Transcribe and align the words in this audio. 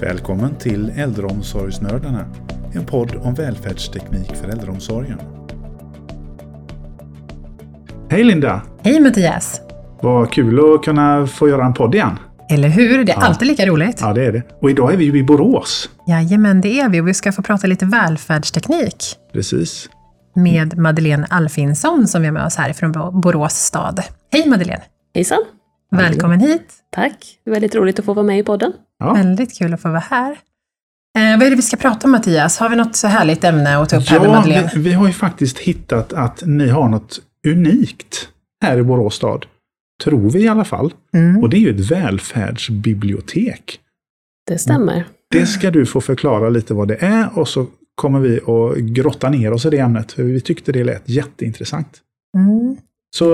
Välkommen 0.00 0.54
till 0.54 0.92
Äldreomsorgsnördarna, 0.96 2.24
en 2.72 2.86
podd 2.86 3.14
om 3.16 3.34
välfärdsteknik 3.34 4.36
för 4.36 4.48
äldreomsorgen. 4.48 5.18
Hej 8.10 8.24
Linda! 8.24 8.62
Hej 8.82 9.00
Mattias! 9.00 9.60
Vad 10.00 10.32
kul 10.32 10.74
att 10.74 10.84
kunna 10.84 11.26
få 11.26 11.48
göra 11.48 11.66
en 11.66 11.74
podd 11.74 11.94
igen. 11.94 12.18
Eller 12.50 12.68
hur? 12.68 13.04
Det 13.04 13.12
är 13.12 13.16
ja. 13.16 13.22
alltid 13.26 13.48
lika 13.48 13.66
roligt. 13.66 13.98
Ja, 14.00 14.12
det 14.12 14.24
är 14.24 14.32
det. 14.32 14.42
Och 14.62 14.70
idag 14.70 14.92
är 14.92 14.96
vi 14.96 15.04
ju 15.04 15.18
i 15.18 15.22
Borås. 15.22 15.90
Jajamän, 16.08 16.60
det 16.60 16.80
är 16.80 16.88
vi 16.88 17.00
och 17.00 17.08
vi 17.08 17.14
ska 17.14 17.32
få 17.32 17.42
prata 17.42 17.66
lite 17.66 17.86
välfärdsteknik. 17.86 19.16
Precis. 19.32 19.88
Med 20.34 20.78
Madeleine 20.78 21.26
Alfinsson 21.30 22.08
som 22.08 22.20
vi 22.22 22.26
har 22.26 22.32
med 22.32 22.46
oss 22.46 22.56
här 22.56 22.72
från 22.72 22.92
Borås 23.20 23.54
stad. 23.54 24.02
Hej 24.32 24.48
Madeleine! 24.48 24.82
Hejsan! 25.14 25.38
Välkommen 25.90 26.40
hit! 26.40 26.74
Tack! 26.90 27.38
Väldigt 27.44 27.74
roligt 27.74 27.98
att 27.98 28.04
få 28.04 28.14
vara 28.14 28.26
med 28.26 28.38
i 28.38 28.42
podden. 28.42 28.72
Ja. 28.98 29.12
Väldigt 29.12 29.58
kul 29.58 29.74
att 29.74 29.82
få 29.82 29.88
vara 29.88 29.98
här. 29.98 30.30
Eh, 31.18 31.38
vad 31.38 31.42
är 31.42 31.50
det 31.50 31.56
vi 31.56 31.62
ska 31.62 31.76
prata 31.76 32.06
om 32.06 32.10
Mattias? 32.10 32.58
Har 32.58 32.68
vi 32.68 32.76
något 32.76 32.96
så 32.96 33.06
härligt 33.06 33.44
ämne 33.44 33.78
att 33.78 33.88
ta 33.88 33.96
upp 33.96 34.02
ja, 34.06 34.12
här 34.12 34.20
med 34.20 34.30
Madeleine? 34.30 34.70
Vi, 34.74 34.80
vi 34.80 34.92
har 34.92 35.06
ju 35.06 35.12
faktiskt 35.12 35.58
hittat 35.58 36.12
att 36.12 36.42
ni 36.46 36.68
har 36.68 36.88
något 36.88 37.20
unikt 37.46 38.28
här 38.64 38.78
i 38.78 38.82
Borås 38.82 39.14
stad. 39.14 39.46
Tror 40.04 40.30
vi 40.30 40.44
i 40.44 40.48
alla 40.48 40.64
fall. 40.64 40.92
Mm. 41.14 41.42
Och 41.42 41.50
det 41.50 41.56
är 41.56 41.60
ju 41.60 41.70
ett 41.70 41.90
välfärdsbibliotek. 41.90 43.80
Det 44.46 44.58
stämmer. 44.58 45.04
Det 45.30 45.46
ska 45.46 45.70
du 45.70 45.86
få 45.86 46.00
förklara 46.00 46.48
lite 46.48 46.74
vad 46.74 46.88
det 46.88 46.96
är 47.04 47.38
och 47.38 47.48
så 47.48 47.66
kommer 47.94 48.20
vi 48.20 48.36
att 48.36 48.78
grotta 48.78 49.28
ner 49.28 49.52
oss 49.52 49.66
i 49.66 49.70
det 49.70 49.78
ämnet. 49.78 50.12
För 50.12 50.22
vi 50.22 50.40
tyckte 50.40 50.72
det 50.72 50.84
lät 50.84 51.08
jätteintressant. 51.08 52.00
Mm. 52.36 52.76
Så 53.14 53.26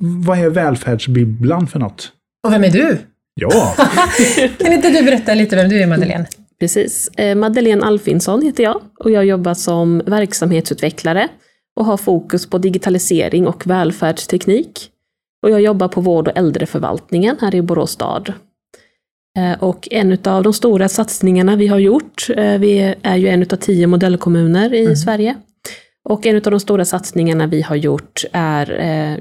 vad 0.00 0.38
är 0.38 0.50
välfärdsbibblan 0.50 1.66
för 1.66 1.78
något? 1.78 2.12
Och 2.46 2.52
vem 2.52 2.64
är 2.64 2.70
du? 2.70 2.98
Ja! 3.34 3.74
kan 4.58 4.72
inte 4.72 4.90
du 4.90 5.02
berätta 5.02 5.34
lite 5.34 5.56
vem 5.56 5.68
du 5.68 5.82
är, 5.82 5.86
Madeleine? 5.86 6.26
Precis. 6.60 7.08
Eh, 7.08 7.34
Madeleine 7.34 7.84
Alfinsson 7.84 8.42
heter 8.42 8.62
jag 8.62 8.80
och 8.98 9.10
jag 9.10 9.24
jobbar 9.24 9.54
som 9.54 10.02
verksamhetsutvecklare 10.06 11.28
och 11.76 11.84
har 11.84 11.96
fokus 11.96 12.50
på 12.50 12.58
digitalisering 12.58 13.46
och 13.46 13.66
välfärdsteknik. 13.66 14.90
Och 15.42 15.50
jag 15.50 15.60
jobbar 15.60 15.88
på 15.88 16.00
vård 16.00 16.28
och 16.28 16.36
äldreförvaltningen 16.36 17.36
här 17.40 17.54
i 17.54 17.62
Borås 17.62 17.90
stad. 17.90 18.32
Eh, 19.38 19.62
och 19.62 19.88
en 19.90 20.18
av 20.24 20.42
de 20.42 20.52
stora 20.52 20.88
satsningarna 20.88 21.56
vi 21.56 21.66
har 21.66 21.78
gjort, 21.78 22.26
eh, 22.36 22.58
vi 22.58 22.94
är 23.02 23.16
ju 23.16 23.28
en 23.28 23.42
av 23.42 23.56
tio 23.56 23.86
modellkommuner 23.86 24.74
i 24.74 24.84
mm. 24.84 24.96
Sverige. 24.96 25.36
Och 26.08 26.26
en 26.26 26.36
av 26.36 26.42
de 26.42 26.60
stora 26.60 26.84
satsningarna 26.84 27.46
vi 27.46 27.62
har 27.62 27.76
gjort 27.76 28.24
är 28.32 28.70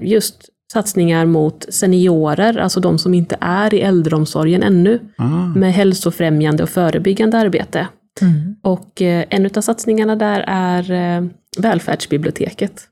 just 0.01 0.49
satsningar 0.73 1.25
mot 1.25 1.73
seniorer, 1.73 2.57
alltså 2.57 2.79
de 2.79 2.97
som 2.97 3.13
inte 3.13 3.37
är 3.41 3.73
i 3.73 3.81
äldreomsorgen 3.81 4.63
ännu, 4.63 4.99
ah. 5.17 5.45
med 5.55 5.73
hälsofrämjande 5.73 6.63
och 6.63 6.69
förebyggande 6.69 7.37
arbete. 7.37 7.87
Mm. 8.21 8.55
Och 8.61 9.01
eh, 9.01 9.25
en 9.29 9.45
av 9.45 9.61
satsningarna 9.61 10.15
där 10.15 10.43
är 10.47 10.91
eh, 10.91 11.25
välfärdsbiblioteket. 11.57 12.87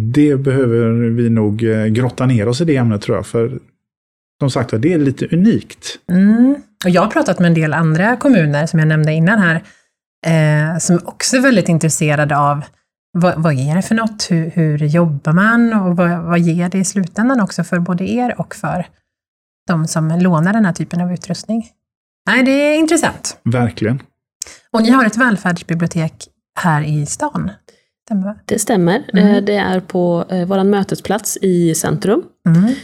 Det 0.00 0.36
behöver 0.36 0.90
vi 1.10 1.30
nog 1.30 1.62
eh, 1.62 1.86
grotta 1.86 2.26
ner 2.26 2.48
oss 2.48 2.60
i 2.60 2.64
det 2.64 2.76
ämnet 2.76 3.02
tror 3.02 3.16
jag, 3.16 3.26
för 3.26 3.58
som 4.40 4.50
sagt 4.50 4.82
det 4.82 4.92
är 4.92 4.98
lite 4.98 5.26
unikt. 5.36 5.98
Mm. 6.10 6.54
Och 6.84 6.90
jag 6.90 7.02
har 7.02 7.10
pratat 7.10 7.38
med 7.38 7.46
en 7.46 7.54
del 7.54 7.72
andra 7.72 8.16
kommuner, 8.16 8.66
som 8.66 8.78
jag 8.78 8.88
nämnde 8.88 9.12
innan 9.12 9.38
här, 9.38 9.62
eh, 10.26 10.78
som 10.78 11.00
också 11.04 11.36
är 11.36 11.40
väldigt 11.40 11.68
intresserade 11.68 12.38
av 12.38 12.64
vad, 13.14 13.42
vad 13.42 13.58
är 13.58 13.76
det 13.76 13.82
för 13.82 13.94
något? 13.94 14.26
Hur, 14.30 14.50
hur 14.50 14.78
jobbar 14.78 15.32
man? 15.32 15.72
Och 15.72 15.96
vad, 15.96 16.22
vad 16.22 16.38
ger 16.38 16.68
det 16.68 16.78
i 16.78 16.84
slutändan 16.84 17.40
också 17.40 17.64
för 17.64 17.78
både 17.78 18.10
er 18.10 18.40
och 18.40 18.54
för 18.54 18.86
de 19.66 19.86
som 19.86 20.08
lånar 20.08 20.52
den 20.52 20.64
här 20.64 20.72
typen 20.72 21.00
av 21.00 21.12
utrustning? 21.12 21.66
Nej, 22.26 22.42
det 22.42 22.50
är 22.50 22.78
intressant. 22.78 23.38
Verkligen. 23.44 24.02
Och 24.70 24.82
ni 24.82 24.90
har 24.90 25.04
ett 25.04 25.16
välfärdsbibliotek 25.16 26.28
här 26.60 26.82
i 26.82 27.06
stan? 27.06 27.50
Stämmer, 28.06 28.38
det 28.44 28.58
stämmer. 28.58 29.10
Mm. 29.12 29.44
Det 29.44 29.56
är 29.56 29.80
på 29.80 30.24
eh, 30.28 30.46
vår 30.46 30.64
mötesplats 30.64 31.38
i 31.42 31.74
centrum. 31.74 32.22
Mm. 32.48 32.74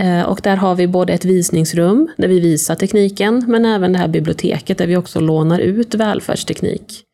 Eh, 0.00 0.26
och 0.26 0.40
där 0.42 0.56
har 0.56 0.74
vi 0.74 0.86
både 0.86 1.12
ett 1.12 1.24
visningsrum 1.24 2.08
där 2.16 2.28
vi 2.28 2.40
visar 2.40 2.74
tekniken, 2.74 3.44
men 3.48 3.64
även 3.64 3.92
det 3.92 3.98
här 3.98 4.08
biblioteket 4.08 4.78
där 4.78 4.86
vi 4.86 4.96
också 4.96 5.20
lånar 5.20 5.58
ut 5.58 5.94
välfärdsteknik. 5.94 7.04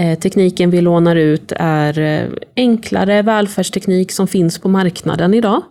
Eh, 0.00 0.18
tekniken 0.18 0.70
vi 0.70 0.80
lånar 0.80 1.16
ut 1.16 1.52
är 1.56 1.98
eh, 1.98 2.28
enklare 2.56 3.22
välfärdsteknik 3.22 4.12
som 4.12 4.26
finns 4.26 4.58
på 4.58 4.68
marknaden 4.68 5.34
idag. 5.34 5.62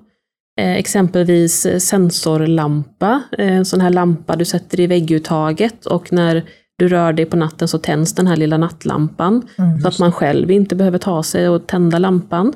Eh, 0.60 0.74
exempelvis 0.74 1.68
sensorlampa, 1.80 3.24
en 3.38 3.66
sån 3.66 3.82
här 3.82 3.90
lampa 3.90 4.36
du 4.36 4.46
sätter 4.46 4.80
i 4.80 4.88
vägguttaget 4.88 5.86
och 5.86 6.14
när 6.14 6.44
du 6.78 6.88
rör 6.88 7.14
dig 7.14 7.26
på 7.26 7.38
natten 7.38 7.68
så 7.68 7.78
tänds 7.78 8.16
den 8.16 8.28
här 8.28 8.36
lilla 8.36 8.58
nattlampan. 8.58 9.48
Mm, 9.58 9.82
så 9.82 9.88
att 9.88 10.00
man 10.00 10.12
själv 10.12 10.52
inte 10.52 10.76
behöver 10.76 10.98
ta 10.98 11.24
sig 11.24 11.50
och 11.50 11.68
tända 11.68 12.00
lampan. 12.00 12.54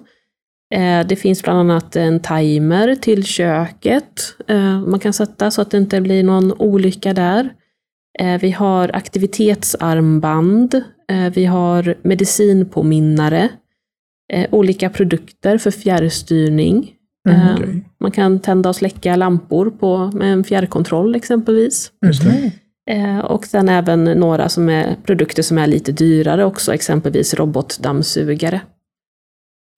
Det 1.08 1.20
finns 1.20 1.44
bland 1.44 1.60
annat 1.60 1.96
en 1.96 2.20
timer 2.20 2.96
till 2.96 3.24
köket 3.24 4.36
man 4.88 5.00
kan 5.00 5.14
sätta 5.14 5.52
så 5.52 5.62
att 5.62 5.72
det 5.72 5.78
inte 5.78 6.02
blir 6.02 6.24
någon 6.24 6.52
olycka 6.52 7.14
där. 7.14 7.50
Vi 8.40 8.52
har 8.52 8.96
aktivitetsarmband 8.96 10.84
vi 11.30 11.46
har 11.46 11.96
medicinpåminnare, 12.02 13.50
eh, 14.34 14.48
olika 14.52 14.90
produkter 14.90 15.58
för 15.58 15.72
fjärrstyrning. 15.72 16.94
Mm, 17.30 17.54
okay. 17.54 17.82
Man 18.00 18.12
kan 18.12 18.40
tända 18.40 18.70
och 18.70 18.76
släcka 18.76 19.16
lampor 19.16 19.70
på, 19.70 20.12
med 20.14 20.34
en 20.34 20.44
fjärrkontroll 20.44 21.16
exempelvis. 21.16 21.92
Mm. 22.90 23.22
Och 23.22 23.46
sen 23.46 23.70
även 23.70 24.04
några 24.04 24.50
som 24.50 24.70
är 24.70 24.96
produkter 25.06 25.44
som 25.44 25.58
är 25.58 25.68
lite 25.68 25.92
dyrare 25.92 26.46
också, 26.46 26.74
exempelvis 26.74 27.34
robotdammsugare. 27.34 28.62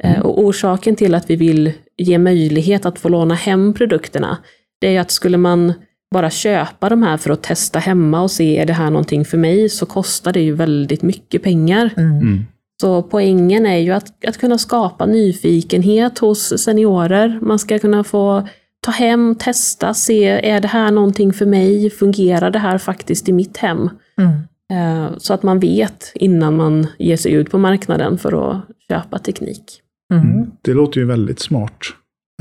Mm. 0.03 0.21
Och 0.21 0.43
orsaken 0.43 0.95
till 0.95 1.15
att 1.15 1.29
vi 1.29 1.35
vill 1.35 1.73
ge 1.97 2.17
möjlighet 2.17 2.85
att 2.85 2.99
få 2.99 3.09
låna 3.09 3.35
hem 3.35 3.73
produkterna, 3.73 4.37
det 4.81 4.95
är 4.95 5.01
att 5.01 5.11
skulle 5.11 5.37
man 5.37 5.73
bara 6.11 6.29
köpa 6.29 6.89
de 6.89 7.03
här 7.03 7.17
för 7.17 7.29
att 7.29 7.43
testa 7.43 7.79
hemma 7.79 8.21
och 8.21 8.31
se, 8.31 8.57
är 8.57 8.65
det 8.65 8.73
här 8.73 8.89
någonting 8.89 9.25
för 9.25 9.37
mig? 9.37 9.69
Så 9.69 9.85
kostar 9.85 10.33
det 10.33 10.41
ju 10.41 10.53
väldigt 10.53 11.01
mycket 11.01 11.43
pengar. 11.43 11.93
Mm. 11.97 12.11
mm. 12.11 12.45
Så 12.81 13.03
poängen 13.03 13.65
är 13.65 13.77
ju 13.77 13.91
att, 13.91 14.25
att 14.25 14.37
kunna 14.37 14.57
skapa 14.57 15.05
nyfikenhet 15.05 16.19
hos 16.19 16.63
seniorer. 16.63 17.39
Man 17.41 17.59
ska 17.59 17.79
kunna 17.79 18.03
få 18.03 18.47
ta 18.81 18.91
hem, 18.91 19.35
testa, 19.35 19.93
se, 19.93 20.25
är 20.25 20.61
det 20.61 20.67
här 20.67 20.91
någonting 20.91 21.33
för 21.33 21.45
mig? 21.45 21.89
Fungerar 21.89 22.51
det 22.51 22.59
här 22.59 22.77
faktiskt 22.77 23.29
i 23.29 23.33
mitt 23.33 23.57
hem? 23.57 23.89
Mm. 24.17 24.39
Eh, 24.73 25.17
så 25.17 25.33
att 25.33 25.43
man 25.43 25.59
vet 25.59 26.11
innan 26.15 26.55
man 26.55 26.87
ger 26.99 27.17
sig 27.17 27.31
ut 27.31 27.51
på 27.51 27.57
marknaden 27.57 28.17
för 28.17 28.51
att 28.51 28.61
köpa 28.89 29.19
teknik. 29.19 29.81
Mm. 30.13 30.51
Det 30.61 30.73
låter 30.73 30.99
ju 30.99 31.05
väldigt 31.05 31.39
smart. 31.39 31.79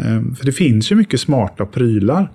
Eh, 0.00 0.34
för 0.34 0.46
det 0.46 0.52
finns 0.52 0.92
ju 0.92 0.96
mycket 0.96 1.20
smarta 1.20 1.66
prylar. 1.66 2.32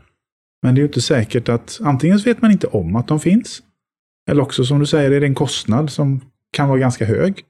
Men 0.63 0.75
det 0.75 0.79
är 0.79 0.81
ju 0.81 0.88
inte 0.88 1.01
säkert 1.01 1.50
att 1.50 1.79
antingen 1.84 2.19
så 2.19 2.29
vet 2.29 2.41
man 2.41 2.51
inte 2.51 2.68
om 2.68 2.96
att 2.96 3.07
de 3.07 3.19
finns. 3.19 3.62
Eller 4.29 4.41
också 4.41 4.66
som 4.66 4.79
du 4.79 4.85
säger 4.85 5.12
är 5.12 5.19
det 5.19 5.25
en 5.25 5.35
kostnad 5.35 5.90
som 5.90 6.22
kan 6.53 6.69
vara 6.69 6.79
ganska 6.79 7.06
hög. 7.06 7.41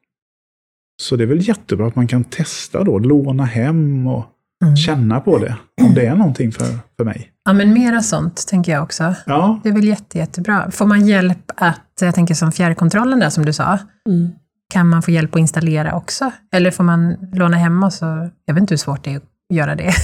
Så 1.01 1.15
det 1.15 1.23
är 1.23 1.27
väl 1.27 1.47
jättebra 1.47 1.87
att 1.87 1.95
man 1.95 2.07
kan 2.07 2.23
testa 2.23 2.83
då, 2.83 2.99
låna 2.99 3.45
hem 3.45 4.07
och 4.07 4.25
mm. 4.63 4.75
känna 4.75 5.19
på 5.19 5.37
det. 5.37 5.55
Om 5.81 5.93
det 5.93 6.05
är 6.05 6.15
någonting 6.15 6.51
för, 6.51 6.65
för 6.97 7.03
mig. 7.03 7.31
Ja, 7.45 7.53
men 7.53 7.73
mera 7.73 8.01
sånt 8.01 8.47
tänker 8.47 8.71
jag 8.71 8.83
också. 8.83 9.15
Ja. 9.25 9.59
Det 9.63 9.69
är 9.69 9.73
väl 9.73 9.87
jätte, 9.87 10.17
jättebra. 10.17 10.71
Får 10.71 10.85
man 10.85 11.07
hjälp 11.07 11.51
att, 11.55 11.97
jag 12.01 12.15
tänker 12.15 12.33
som 12.33 12.51
fjärrkontrollen 12.51 13.19
där 13.19 13.29
som 13.29 13.45
du 13.45 13.53
sa, 13.53 13.79
mm. 14.09 14.31
kan 14.73 14.89
man 14.89 15.01
få 15.01 15.11
hjälp 15.11 15.35
att 15.35 15.39
installera 15.39 15.95
också? 15.95 16.31
Eller 16.53 16.71
får 16.71 16.83
man 16.83 17.15
låna 17.33 17.57
hem 17.57 17.83
och 17.83 17.93
så, 17.93 18.29
jag 18.45 18.53
vet 18.53 18.61
inte 18.61 18.73
hur 18.73 18.77
svårt 18.77 19.03
det 19.03 19.13
är 19.13 19.21
göra 19.53 19.75
det? 19.75 19.93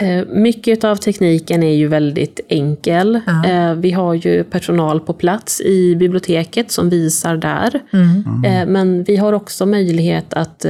Eh, 0.00 0.24
mycket 0.28 0.84
av 0.84 0.96
tekniken 0.96 1.62
är 1.62 1.74
ju 1.74 1.88
väldigt 1.88 2.40
enkel. 2.48 3.20
Ja. 3.26 3.74
Vi 3.78 3.90
har 3.90 4.14
ju 4.14 4.44
personal 4.44 5.00
på 5.00 5.12
plats 5.12 5.60
i 5.60 5.96
biblioteket 5.96 6.70
som 6.70 6.90
visar 6.90 7.36
där. 7.36 7.80
Mm. 7.92 8.24
Mm. 8.44 8.72
Men 8.72 9.04
vi 9.04 9.16
har 9.16 9.32
också 9.32 9.66
möjlighet 9.66 10.34
att, 10.34 10.66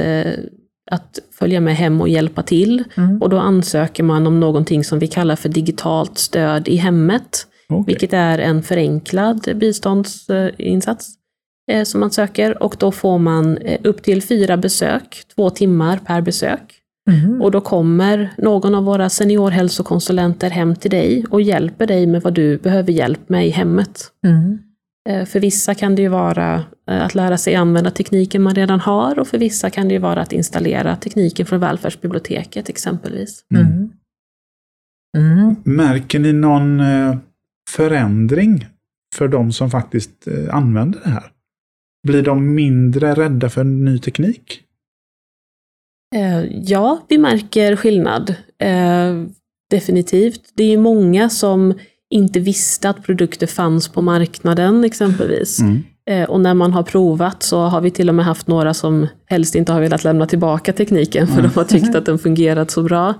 att 0.91 1.19
följa 1.39 1.61
med 1.61 1.75
hem 1.75 2.01
och 2.01 2.09
hjälpa 2.09 2.43
till. 2.43 2.83
Mm. 2.95 3.21
Och 3.21 3.29
då 3.29 3.39
ansöker 3.39 4.03
man 4.03 4.27
om 4.27 4.39
någonting 4.39 4.83
som 4.83 4.99
vi 4.99 5.07
kallar 5.07 5.35
för 5.35 5.49
digitalt 5.49 6.17
stöd 6.17 6.67
i 6.67 6.75
hemmet. 6.75 7.47
Okay. 7.69 7.83
Vilket 7.85 8.13
är 8.13 8.39
en 8.39 8.63
förenklad 8.63 9.49
biståndsinsats 9.55 11.13
som 11.85 11.99
man 11.99 12.11
söker. 12.11 12.63
Och 12.63 12.75
då 12.79 12.91
får 12.91 13.17
man 13.17 13.57
upp 13.83 14.03
till 14.03 14.21
fyra 14.21 14.57
besök, 14.57 15.23
två 15.35 15.49
timmar 15.49 15.99
per 16.05 16.21
besök. 16.21 16.76
Mm. 17.07 17.41
Och 17.41 17.51
då 17.51 17.61
kommer 17.61 18.33
någon 18.37 18.75
av 18.75 18.83
våra 18.83 19.09
seniorhälsokonsulenter 19.09 20.49
hem 20.49 20.75
till 20.75 20.91
dig 20.91 21.25
och 21.29 21.41
hjälper 21.41 21.87
dig 21.87 22.07
med 22.07 22.21
vad 22.21 22.33
du 22.33 22.57
behöver 22.57 22.91
hjälp 22.91 23.29
med 23.29 23.47
i 23.47 23.49
hemmet. 23.49 24.11
Mm. 24.25 24.57
För 25.25 25.39
vissa 25.39 25.75
kan 25.75 25.95
det 25.95 26.01
ju 26.01 26.07
vara 26.07 26.63
eh, 26.89 27.05
att 27.05 27.15
lära 27.15 27.37
sig 27.37 27.55
använda 27.55 27.91
tekniken 27.91 28.41
man 28.41 28.55
redan 28.55 28.79
har 28.79 29.19
och 29.19 29.27
för 29.27 29.37
vissa 29.37 29.69
kan 29.69 29.87
det 29.87 29.93
ju 29.93 29.99
vara 29.99 30.21
att 30.21 30.33
installera 30.33 30.95
tekniken 30.95 31.45
från 31.45 31.59
välfärdsbiblioteket 31.59 32.69
exempelvis. 32.69 33.43
Mm. 33.55 33.89
Mm. 35.17 35.55
Märker 35.63 36.19
ni 36.19 36.33
någon 36.33 36.79
eh, 36.79 37.17
förändring 37.69 38.65
för 39.15 39.27
de 39.27 39.51
som 39.51 39.71
faktiskt 39.71 40.27
använder 40.51 40.99
det 41.03 41.09
här? 41.09 41.31
Blir 42.07 42.21
de 42.21 42.55
mindre 42.55 43.13
rädda 43.13 43.49
för 43.49 43.63
ny 43.63 43.99
teknik? 43.99 44.63
Eh, 46.15 46.45
ja, 46.45 46.99
vi 47.07 47.17
märker 47.17 47.75
skillnad. 47.75 48.35
Eh, 48.59 49.13
definitivt. 49.69 50.41
Det 50.55 50.73
är 50.73 50.77
många 50.77 51.29
som 51.29 51.73
inte 52.09 52.39
visste 52.39 52.89
att 52.89 53.03
produkter 53.03 53.47
fanns 53.47 53.87
på 53.87 54.01
marknaden 54.01 54.83
exempelvis. 54.83 55.59
Mm. 55.59 55.83
Eh, 56.09 56.29
och 56.29 56.41
när 56.41 56.53
man 56.53 56.73
har 56.73 56.83
provat 56.83 57.43
så 57.43 57.59
har 57.59 57.81
vi 57.81 57.91
till 57.91 58.09
och 58.09 58.15
med 58.15 58.25
haft 58.25 58.47
några 58.47 58.73
som 58.73 59.07
helst 59.25 59.55
inte 59.55 59.71
har 59.71 59.81
velat 59.81 60.03
lämna 60.03 60.25
tillbaka 60.25 60.73
tekniken 60.73 61.27
för 61.27 61.39
mm. 61.39 61.51
de 61.51 61.59
har 61.59 61.63
tyckt 61.63 61.95
att 61.95 62.05
den 62.05 62.19
fungerat 62.19 62.71
så 62.71 62.83
bra. 62.83 63.13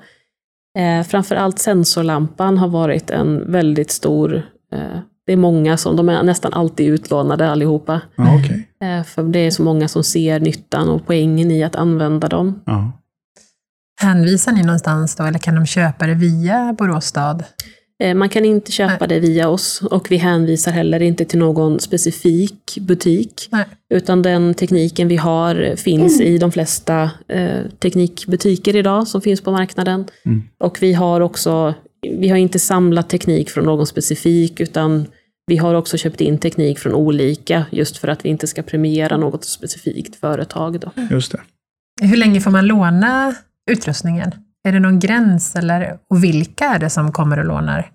Eh, 0.78 1.04
framförallt 1.04 1.60
sensorlampan 1.60 2.58
har 2.58 2.68
varit 2.68 3.10
en 3.10 3.52
väldigt 3.52 3.92
stor, 3.92 4.36
eh, 4.74 5.00
det 5.28 5.34
är 5.34 5.38
många 5.38 5.78
som, 5.78 5.96
de 5.96 6.10
är 6.10 6.24
nästan 6.24 6.54
alltid 6.54 6.88
utlånade 6.88 7.50
allihopa. 7.50 8.02
Ah, 8.16 8.36
okay. 8.36 8.64
eh, 8.82 9.04
för 9.04 9.24
det 9.24 9.40
är 9.40 9.52
så 9.52 9.64
många 9.64 9.88
som 9.88 10.04
ser 10.04 10.40
nyttan 10.40 10.90
och 10.90 11.06
poängen 11.06 11.52
i 11.52 11.64
att 11.64 11.76
använda 11.76 12.28
dem. 12.28 12.62
Ah. 12.66 12.84
Hänvisar 14.02 14.52
ni 14.52 14.64
någonstans 14.64 15.16
då, 15.16 15.24
eller 15.24 15.40
kan 15.40 15.56
de 15.56 15.66
köpa 15.66 16.08
det 16.08 16.14
via 16.14 16.76
Borås 16.78 17.06
stad? 17.06 17.44
Eh, 18.04 18.16
man 18.16 18.30
kan 18.30 18.46
inte 18.46 18.72
köpa 18.72 18.98
Nej. 19.00 19.08
det 19.08 19.20
via 19.20 19.50
oss 19.50 19.82
och 19.82 20.12
vi 20.12 20.18
hänvisar 20.18 20.72
heller 20.72 21.02
inte 21.02 21.26
till 21.26 21.40
någon 21.40 21.80
specifik 21.80 22.78
butik. 22.82 23.48
Nej. 23.52 23.66
Utan 23.94 24.22
den 24.22 24.54
tekniken 24.54 25.08
vi 25.08 25.16
har 25.16 25.76
finns 25.76 26.20
mm. 26.20 26.34
i 26.34 26.38
de 26.38 26.52
flesta 26.52 27.12
eh, 27.28 27.62
teknikbutiker 27.80 28.76
idag 28.76 29.08
som 29.08 29.22
finns 29.22 29.42
på 29.42 29.52
marknaden. 29.52 30.06
Mm. 30.26 30.44
Och 30.60 30.78
vi 30.82 30.94
har 30.94 31.22
också, 31.22 31.74
vi 32.20 32.30
har 32.30 32.38
inte 32.38 32.60
samlat 32.60 33.10
teknik 33.10 33.50
från 33.50 33.66
någon 33.66 33.88
specifik 33.88 34.60
utan 34.60 35.06
vi 35.48 35.58
har 35.58 35.74
också 35.74 35.98
köpt 35.98 36.22
in 36.22 36.38
teknik 36.38 36.80
från 36.80 36.94
olika 36.94 37.66
just 37.72 37.98
för 37.98 38.08
att 38.08 38.26
vi 38.26 38.30
inte 38.30 38.48
ska 38.48 38.64
premiera 38.64 39.18
något 39.18 39.46
specifikt 39.46 40.16
företag. 40.16 40.80
Då. 40.80 40.92
Just 41.12 41.32
det. 41.32 41.42
Hur 42.02 42.18
länge 42.18 42.42
får 42.42 42.52
man 42.52 42.68
låna 42.68 43.36
utrustningen? 43.72 44.32
Är 44.68 44.72
det 44.72 44.80
någon 44.80 45.00
gräns 45.00 45.56
eller, 45.56 46.00
och 46.10 46.24
vilka 46.24 46.66
är 46.66 46.80
det 46.80 46.90
som 46.90 47.12
kommer 47.12 47.40
och 47.40 47.46
lånar? 47.46 47.92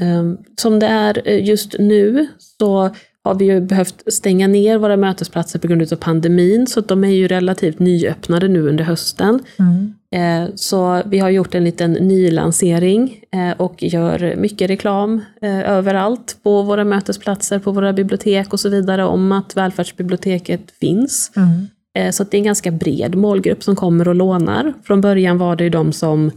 Ehm, 0.00 0.38
som 0.60 0.78
det 0.78 0.86
är 0.86 1.28
eh, 1.28 1.44
just 1.44 1.78
nu 1.78 2.28
så 2.38 2.94
har 3.26 3.34
vi 3.34 3.44
ju 3.44 3.60
behövt 3.60 4.12
stänga 4.12 4.46
ner 4.46 4.78
våra 4.78 4.96
mötesplatser 4.96 5.58
på 5.58 5.66
grund 5.66 5.92
av 5.92 5.96
pandemin, 5.96 6.66
så 6.66 6.80
de 6.80 7.04
är 7.04 7.08
ju 7.08 7.28
relativt 7.28 7.78
nyöppnade 7.78 8.48
nu 8.48 8.68
under 8.68 8.84
hösten. 8.84 9.40
Mm. 9.58 9.94
Eh, 10.14 10.54
så 10.54 11.02
vi 11.06 11.18
har 11.18 11.30
gjort 11.30 11.54
en 11.54 11.64
liten 11.64 11.92
nylansering 11.92 13.20
eh, 13.32 13.60
och 13.60 13.82
gör 13.82 14.36
mycket 14.36 14.70
reklam 14.70 15.20
överallt 15.42 16.36
på 16.42 16.62
våra 16.62 16.84
mötesplatser, 16.84 17.58
på 17.58 17.72
våra 17.72 17.92
bibliotek 17.92 18.52
och 18.52 18.60
så 18.60 18.68
vidare 18.68 19.04
om 19.04 19.32
att 19.32 19.56
välfärdsbiblioteket 19.56 20.70
finns. 20.80 21.32
Mm. 21.36 21.66
Eh, 21.96 22.10
så 22.10 22.24
det 22.24 22.36
är 22.36 22.38
en 22.38 22.44
ganska 22.44 22.70
bred 22.70 23.14
målgrupp 23.14 23.62
som 23.62 23.76
kommer 23.76 24.08
och 24.08 24.14
lånar. 24.14 24.72
Från 24.84 25.00
början 25.00 25.38
var 25.38 25.56
det 25.56 25.64
ju 25.64 25.70
de 25.70 25.92
som 25.92 26.30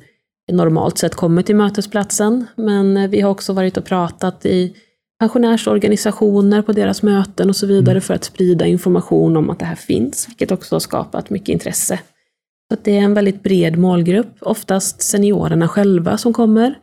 normalt 0.52 0.98
sett 0.98 1.16
kommer 1.16 1.42
till 1.42 1.56
mötesplatsen, 1.56 2.48
men 2.56 2.98
eh, 2.98 3.10
vi 3.10 3.22
har 3.22 3.32
också 3.32 3.54
varit 3.54 3.78
och 3.78 3.86
pratat 3.86 4.46
i 4.46 4.74
pensionärsorganisationer 5.20 6.62
på 6.62 6.72
deras 6.72 7.04
möten 7.04 7.50
och 7.50 7.56
så 7.56 7.68
vidare 7.68 7.92
mm. 7.92 8.02
för 8.02 8.14
att 8.14 8.24
sprida 8.24 8.66
information 8.66 9.38
om 9.38 9.50
att 9.50 9.60
det 9.60 9.66
här 9.66 9.76
finns, 9.76 10.30
vilket 10.30 10.52
också 10.52 10.76
har 10.76 10.80
skapat 10.80 11.30
mycket 11.30 11.50
intresse. 11.50 12.00
Så 12.72 12.80
det 12.84 12.98
är 12.98 13.02
en 13.02 13.14
väldigt 13.14 13.44
bred 13.44 13.78
målgrupp, 13.78 14.38
oftast 14.42 15.02
seniorerna 15.02 15.68
själva 15.68 16.18
som 16.18 16.34
kommer. 16.34 16.76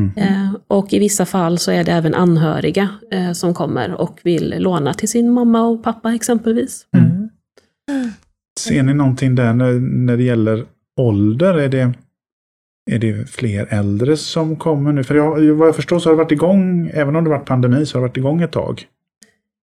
Mm. 0.00 0.12
Eh, 0.16 0.54
och 0.68 0.92
i 0.92 0.98
vissa 0.98 1.26
fall 1.26 1.58
så 1.58 1.70
är 1.70 1.84
det 1.84 1.92
även 1.92 2.14
anhöriga 2.14 2.88
som 3.34 3.54
kommer 3.54 3.92
och 3.92 4.20
vill 4.22 4.54
låna 4.58 4.94
till 4.94 5.08
sin 5.08 5.32
mamma 5.32 5.62
och 5.62 5.84
pappa 5.84 6.14
exempelvis. 6.14 6.86
Mm. 6.96 7.28
Ser 8.60 8.82
ni 8.82 8.94
någonting 8.94 9.34
där 9.34 9.52
när, 9.52 9.72
när 9.80 10.16
det 10.16 10.22
gäller 10.22 10.64
ålder? 10.96 11.54
Är 11.54 11.68
det, 11.68 11.92
är 12.90 12.98
det 12.98 13.30
fler 13.30 13.66
äldre 13.70 14.16
som 14.16 14.56
kommer 14.56 14.92
nu? 14.92 15.04
För 15.04 15.14
jag, 15.14 15.54
vad 15.54 15.68
jag 15.68 15.76
förstår 15.76 15.98
så 15.98 16.08
har 16.08 16.16
det 16.16 16.22
varit 16.22 16.32
igång, 16.32 16.90
även 16.94 17.16
om 17.16 17.24
det 17.24 17.30
varit 17.30 17.46
pandemi, 17.46 17.86
så 17.86 17.98
har 17.98 18.02
det 18.02 18.08
varit 18.08 18.16
igång 18.16 18.42
ett 18.42 18.52
tag. 18.52 18.86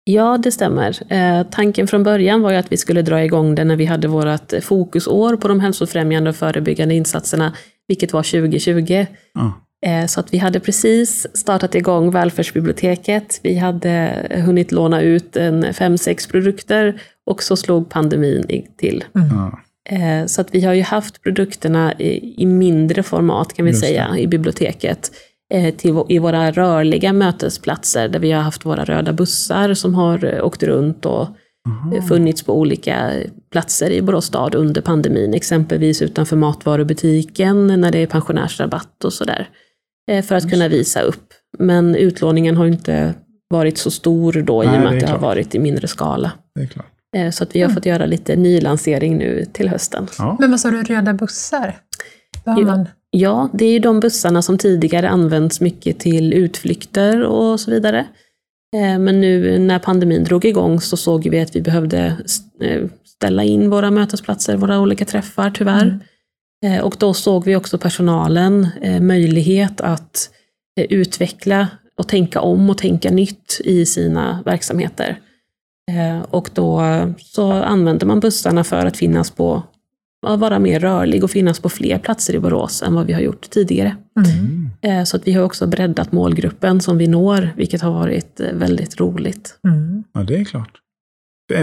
Ja, 0.05 0.39
det 0.39 0.53
stämmer. 0.53 1.13
Eh, 1.13 1.47
tanken 1.51 1.87
från 1.87 2.03
början 2.03 2.43
var 2.43 2.51
ju 2.51 2.57
att 2.57 2.73
vi 2.73 2.77
skulle 2.77 3.03
dra 3.03 3.25
igång 3.25 3.55
det 3.55 3.65
när 3.65 3.77
vi 3.77 3.85
hade 3.85 4.09
vårt 4.09 4.53
fokusår 4.63 5.37
på 5.37 5.49
de 5.49 5.61
hälsofrämjande 5.61 6.31
och 6.31 6.37
förebyggande 6.37 6.95
insatserna, 6.95 7.55
vilket 7.89 8.13
var 8.13 8.23
2020. 8.23 9.07
Ah. 9.35 9.51
Eh, 9.87 10.07
så 10.07 10.21
att 10.21 10.35
vi 10.35 10.39
hade 10.39 10.61
precis 10.61 11.27
startat 11.35 11.75
igång 11.75 12.11
välfärdsbiblioteket. 12.11 13.41
Vi 13.43 13.59
hade 13.59 14.27
hunnit 14.47 14.73
låna 14.73 15.01
ut 15.01 15.37
en 15.37 15.75
fem, 15.75 15.99
sex 15.99 16.27
produkter 16.27 17.01
och 17.27 17.43
så 17.43 17.57
slog 17.57 17.91
pandemin 17.91 18.67
till. 18.77 19.05
Mm. 19.15 19.53
Så 20.27 20.41
att 20.41 20.55
vi 20.55 20.61
har 20.65 20.75
ju 20.75 20.83
haft 20.83 21.23
produkterna 21.23 21.95
i, 21.99 22.47
mindre 22.47 23.03
format 23.03 23.53
kan 23.55 23.65
vi 23.65 23.71
Just 23.71 23.83
säga 23.85 24.09
det. 24.13 24.21
i 24.21 24.27
biblioteket. 24.27 25.13
Eh, 25.55 25.75
till, 25.75 26.03
I 26.09 26.19
våra 26.19 26.51
rörliga 26.51 27.13
mötesplatser 27.13 28.09
där 28.09 28.19
vi 28.19 28.33
har 28.33 28.43
haft 28.43 28.67
våra 28.67 28.85
röda 28.85 29.13
bussar 29.13 29.75
som 29.75 29.95
har 29.95 30.43
åkt 30.43 30.63
runt 30.63 31.07
och 31.07 31.29
Aha. 31.69 32.03
funnits 32.09 32.43
på 32.43 32.59
olika 32.59 33.13
platser 33.53 33.91
i 33.91 34.03
Borås 34.03 34.27
stad 34.27 34.55
under 34.55 34.81
pandemin. 34.81 35.35
Exempelvis 35.35 36.03
utanför 36.03 36.37
matvarubutiken 36.37 37.67
när 37.67 37.91
det 37.93 37.99
är 37.99 38.07
pensionärsrabatt 38.07 39.05
och 39.05 39.13
sådär. 39.13 39.49
För 40.23 40.35
att 40.35 40.51
kunna 40.51 40.69
visa 40.69 41.01
upp. 41.01 41.25
Men 41.59 41.95
utlåningen 41.97 42.57
har 42.57 42.67
inte 42.67 43.15
varit 43.51 43.79
så 43.79 43.91
stor 43.91 44.33
då 44.33 44.63
Nej, 44.63 44.75
i 44.75 44.79
och 44.79 44.83
med 44.83 44.87
att 44.87 44.95
det 44.95 45.01
klart. 45.01 45.11
har 45.11 45.19
varit 45.19 45.55
i 45.55 45.59
mindre 45.59 45.89
skala. 45.89 46.33
Det 46.55 46.63
är 46.63 46.67
klart. 46.67 46.87
Eh, 47.17 47.31
så 47.31 47.45
att 47.45 47.57
vi 47.57 47.61
har 47.61 47.67
mm. 47.67 47.75
fått 47.75 47.87
göra 47.87 48.07
lite 48.07 48.37
nylansering 48.37 49.19
nu 49.19 49.45
till 49.53 49.69
hösten. 49.69 50.07
Ja. 50.19 50.37
Men 50.41 50.51
vad 50.51 50.61
sa 50.61 50.71
du, 50.71 50.83
röda 50.83 51.15
bussar? 51.15 51.79
Ja, 52.45 52.59
man... 52.59 52.89
ja, 53.11 53.49
det 53.53 53.65
är 53.65 53.73
ju 53.73 53.79
de 53.79 54.01
bussarna 54.01 54.43
som 54.43 54.59
tidigare 54.59 55.09
används 55.09 55.61
mycket 55.61 55.99
till 55.99 56.33
utflykter 56.33 57.23
och 57.23 57.61
så 57.61 57.71
vidare. 57.71 58.07
Eh, 58.77 58.99
men 58.99 59.21
nu 59.21 59.59
när 59.59 59.79
pandemin 59.79 60.25
drog 60.25 60.45
igång 60.45 60.81
så 60.81 60.97
såg 60.97 61.29
vi 61.29 61.41
att 61.41 61.57
vi 61.57 61.61
behövde 61.63 62.17
eh, 62.61 62.83
ställa 63.05 63.45
in 63.45 63.71
våra 63.71 63.91
mötesplatser, 63.91 64.57
våra 64.57 64.81
olika 64.81 65.05
träffar 65.05 65.51
tyvärr. 65.51 65.87
Mm. 66.67 66.85
Och 66.85 66.97
då 66.99 67.15
såg 67.15 67.45
vi 67.45 67.57
också 67.57 67.79
personalen 67.79 68.69
möjlighet 69.01 69.81
att 69.81 70.31
utveckla 70.77 71.69
och 71.99 72.09
tänka 72.09 72.41
om 72.41 72.71
och 72.71 72.79
tänka 72.79 73.11
nytt 73.11 73.61
i 73.65 73.87
sina 73.87 74.43
verksamheter. 74.45 75.19
Eh, 75.91 76.21
och 76.31 76.51
då 76.55 76.83
så 77.19 77.53
använder 77.53 78.07
man 78.07 78.21
bussarna 78.21 78.65
för 78.65 78.87
att 78.87 78.97
finnas 78.97 79.31
på, 79.31 79.63
vara 80.27 80.59
mer 80.59 80.81
rörlig 80.81 81.25
och 81.25 81.31
finnas 81.31 81.61
på 81.61 81.69
fler 81.69 81.99
platser 81.99 82.35
i 82.35 82.39
Borås 82.39 82.83
än 82.83 82.95
vad 82.95 83.07
vi 83.07 83.13
har 83.13 83.21
gjort 83.21 83.51
tidigare. 83.51 83.97
Mm. 84.17 84.71
Eh, 84.83 85.05
så 85.05 85.17
att 85.17 85.27
vi 85.27 85.33
har 85.33 85.45
också 85.45 85.67
breddat 85.67 86.13
målgruppen 86.13 86.81
som 86.81 86.99
vi 86.99 87.07
når, 87.07 87.51
vilket 87.57 87.83
har 87.83 87.93
varit 87.93 88.41
eh, 88.41 88.53
väldigt 88.53 89.01
roligt. 89.01 89.59
Mm. 89.69 90.05
Ja, 90.15 90.23
det 90.23 90.37
är 90.37 90.45
klart. 90.45 90.77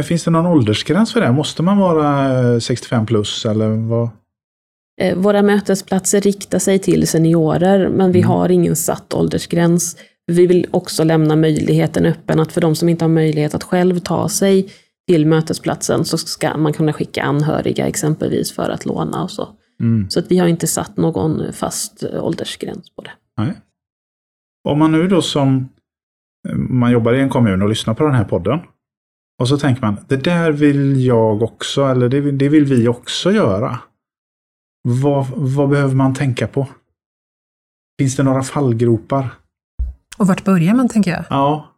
Finns 0.04 0.24
det 0.24 0.32
någon 0.32 0.46
åldersgräns 0.46 1.14
för 1.14 1.22
det? 1.22 1.32
Måste 1.32 1.64
man 1.64 1.78
vara 1.78 2.60
65 2.60 3.06
plus 3.06 3.46
eller 3.46 3.70
vad? 3.70 4.10
Våra 5.16 5.42
mötesplatser 5.42 6.22
riktar 6.22 6.60
sig 6.60 6.80
till 6.80 7.08
seniorer, 7.08 7.90
men 7.90 8.12
vi 8.12 8.20
mm. 8.20 8.30
har 8.30 8.50
ingen 8.50 8.76
satt 8.76 9.14
åldersgräns. 9.14 9.98
Vi 10.32 10.48
vill 10.48 10.68
också 10.72 11.04
lämna 11.04 11.36
möjligheten 11.36 12.06
öppen 12.06 12.40
att 12.40 12.52
för 12.52 12.62
de 12.62 12.76
som 12.76 12.90
inte 12.90 13.06
har 13.06 13.10
möjlighet 13.10 13.56
att 13.56 13.64
själv 13.64 14.00
ta 14.00 14.30
sig 14.30 14.74
till 15.08 15.26
mötesplatsen 15.26 16.06
så 16.06 16.18
ska 16.18 16.58
man 16.58 16.74
kunna 16.74 16.94
skicka 16.94 17.24
anhöriga 17.24 17.88
exempelvis 17.88 18.52
för 18.52 18.70
att 18.70 18.86
låna 18.86 19.24
och 19.24 19.32
så. 19.32 19.48
Mm. 19.80 20.10
Så 20.10 20.20
att 20.20 20.32
vi 20.32 20.38
har 20.38 20.48
inte 20.48 20.68
satt 20.68 20.98
någon 20.98 21.54
fast 21.54 22.04
åldersgräns 22.04 22.90
på 22.90 23.02
det. 23.02 23.12
Nej. 23.38 23.54
Om 24.70 24.80
man 24.80 24.92
nu 24.92 25.08
då 25.08 25.22
som 25.22 25.70
man 26.56 26.92
jobbar 26.92 27.14
i 27.14 27.22
en 27.22 27.30
kommun 27.30 27.62
och 27.62 27.70
lyssnar 27.70 27.94
på 27.94 28.04
den 28.04 28.16
här 28.16 28.24
podden 28.24 28.60
och 29.40 29.48
så 29.48 29.58
tänker 29.58 29.82
man, 29.82 29.98
det 30.08 30.18
där 30.18 30.52
vill 30.52 31.06
jag 31.06 31.44
också, 31.44 31.84
eller 31.84 32.10
det 32.10 32.20
vill, 32.22 32.38
det 32.38 32.50
vill 32.50 32.66
vi 32.66 32.88
också 32.88 33.32
göra. 33.32 33.80
Vad, 34.84 35.28
vad 35.36 35.70
behöver 35.70 35.96
man 35.96 36.14
tänka 36.14 36.48
på? 36.48 36.68
Finns 38.00 38.16
det 38.16 38.24
några 38.24 38.44
fallgropar? 38.44 39.30
Och 40.18 40.28
vart 40.28 40.44
börjar 40.44 40.74
man, 40.74 40.90
tänker 40.90 41.12
jag? 41.12 41.24
Ja. 41.30 41.74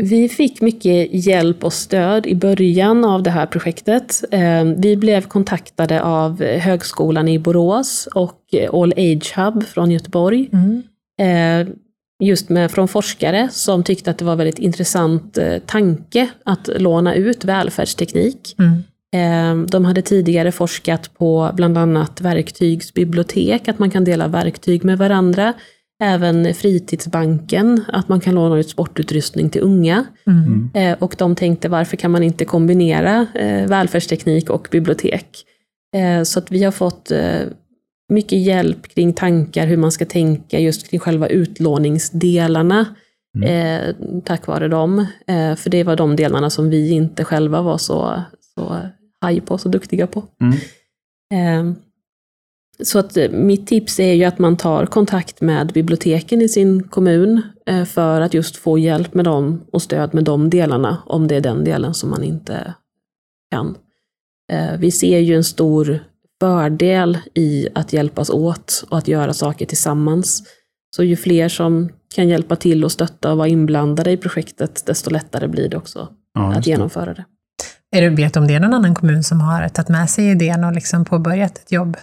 Vi 0.00 0.28
fick 0.28 0.60
mycket 0.60 1.26
hjälp 1.26 1.64
och 1.64 1.72
stöd 1.72 2.26
i 2.26 2.34
början 2.34 3.04
av 3.04 3.22
det 3.22 3.30
här 3.30 3.46
projektet. 3.46 4.24
Eh, 4.30 4.64
vi 4.64 4.96
blev 4.96 5.22
kontaktade 5.22 6.02
av 6.02 6.44
Högskolan 6.44 7.28
i 7.28 7.38
Borås 7.38 8.08
och 8.14 8.40
All 8.72 8.92
Age 8.92 9.32
Hub 9.36 9.66
från 9.66 9.90
Göteborg. 9.90 10.50
Mm. 10.52 10.82
Eh, 11.20 11.74
just 12.22 12.48
med, 12.48 12.70
från 12.70 12.88
forskare 12.88 13.48
som 13.52 13.84
tyckte 13.84 14.10
att 14.10 14.18
det 14.18 14.24
var 14.24 14.36
väldigt 14.36 14.58
intressant 14.58 15.38
eh, 15.38 15.58
tanke 15.58 16.28
att 16.44 16.68
låna 16.76 17.14
ut 17.14 17.44
välfärdsteknik. 17.44 18.56
Mm. 18.58 18.82
De 19.66 19.84
hade 19.84 20.02
tidigare 20.02 20.52
forskat 20.52 21.14
på 21.14 21.50
bland 21.54 21.78
annat 21.78 22.20
verktygsbibliotek, 22.20 23.68
att 23.68 23.78
man 23.78 23.90
kan 23.90 24.04
dela 24.04 24.28
verktyg 24.28 24.84
med 24.84 24.98
varandra. 24.98 25.54
Även 26.02 26.54
fritidsbanken, 26.54 27.84
att 27.88 28.08
man 28.08 28.20
kan 28.20 28.34
låna 28.34 28.58
ut 28.58 28.68
sportutrustning 28.68 29.50
till 29.50 29.62
unga. 29.62 30.04
Mm. 30.26 30.70
Eh, 30.74 30.98
och 31.02 31.14
de 31.18 31.34
tänkte 31.34 31.68
varför 31.68 31.96
kan 31.96 32.10
man 32.10 32.22
inte 32.22 32.44
kombinera 32.44 33.26
eh, 33.34 33.68
välfärdsteknik 33.68 34.50
och 34.50 34.68
bibliotek? 34.70 35.44
Eh, 35.96 36.22
så 36.22 36.38
att 36.38 36.52
vi 36.52 36.64
har 36.64 36.72
fått 36.72 37.12
mycket 38.12 38.38
hjälp 38.38 38.88
kring 38.88 39.12
tankar 39.12 39.66
hur 39.66 39.76
man 39.76 39.92
ska 39.92 40.04
tänka 40.04 40.58
just 40.58 40.90
kring 40.90 41.00
själva 41.00 41.28
utlåningsdelarna. 41.28 42.86
Eh, 43.44 43.94
tack 44.24 44.46
vare 44.46 44.68
dem. 44.68 45.06
För 45.56 45.70
det 45.70 45.84
var 45.84 45.96
de 45.96 46.16
delarna 46.16 46.50
som 46.50 46.70
vi 46.70 46.90
inte 46.90 47.24
själva 47.24 47.62
var 47.62 47.78
så, 47.78 48.22
så 48.54 48.80
haj 49.20 49.40
på, 49.40 49.58
så 49.58 49.68
duktiga 49.68 50.06
på. 50.06 50.24
Mm. 51.32 51.76
Så 52.82 52.98
att 52.98 53.16
eh, 53.16 53.30
mitt 53.30 53.66
tips 53.66 54.00
är 54.00 54.12
ju 54.12 54.24
att 54.24 54.38
man 54.38 54.56
tar 54.56 54.86
kontakt 54.86 55.40
med 55.40 55.72
biblioteken 55.72 56.42
i 56.42 56.48
sin 56.48 56.82
kommun 56.82 57.42
eh, 57.66 57.84
för 57.84 58.20
att 58.20 58.34
just 58.34 58.56
få 58.56 58.78
hjälp 58.78 59.14
med 59.14 59.24
dem 59.24 59.64
och 59.72 59.82
stöd 59.82 60.14
med 60.14 60.24
de 60.24 60.50
delarna, 60.50 61.02
om 61.06 61.28
det 61.28 61.36
är 61.36 61.40
den 61.40 61.64
delen 61.64 61.94
som 61.94 62.10
man 62.10 62.22
inte 62.22 62.74
kan. 63.50 63.76
Eh, 64.52 64.78
Vi 64.78 64.90
ser 64.90 65.18
ju 65.18 65.34
en 65.34 65.44
stor 65.44 65.98
fördel 66.40 67.18
i 67.34 67.68
att 67.74 67.92
hjälpas 67.92 68.30
åt 68.30 68.84
och 68.90 68.98
att 68.98 69.08
göra 69.08 69.34
saker 69.34 69.66
tillsammans. 69.66 70.42
Så 70.96 71.04
ju 71.04 71.16
fler 71.16 71.48
som 71.48 71.88
kan 72.14 72.28
hjälpa 72.28 72.56
till 72.56 72.84
och 72.84 72.92
stötta 72.92 73.32
och 73.32 73.38
vara 73.38 73.48
inblandade 73.48 74.10
i 74.10 74.16
projektet, 74.16 74.86
desto 74.86 75.10
lättare 75.10 75.48
blir 75.48 75.68
det 75.68 75.76
också 75.76 76.08
Ja, 76.34 76.54
att 76.54 76.66
genomföra 76.66 77.14
det. 77.14 77.24
Är 77.96 78.02
du 78.02 78.16
vet 78.16 78.36
om 78.36 78.46
det 78.46 78.54
är 78.54 78.60
någon 78.60 78.74
annan 78.74 78.94
kommun 78.94 79.24
som 79.24 79.40
har 79.40 79.68
tagit 79.68 79.88
med 79.88 80.10
sig 80.10 80.30
idén 80.30 80.64
och 80.64 80.72
liksom 80.72 81.04
påbörjat 81.04 81.58
ett 81.58 81.72
jobb 81.72 81.96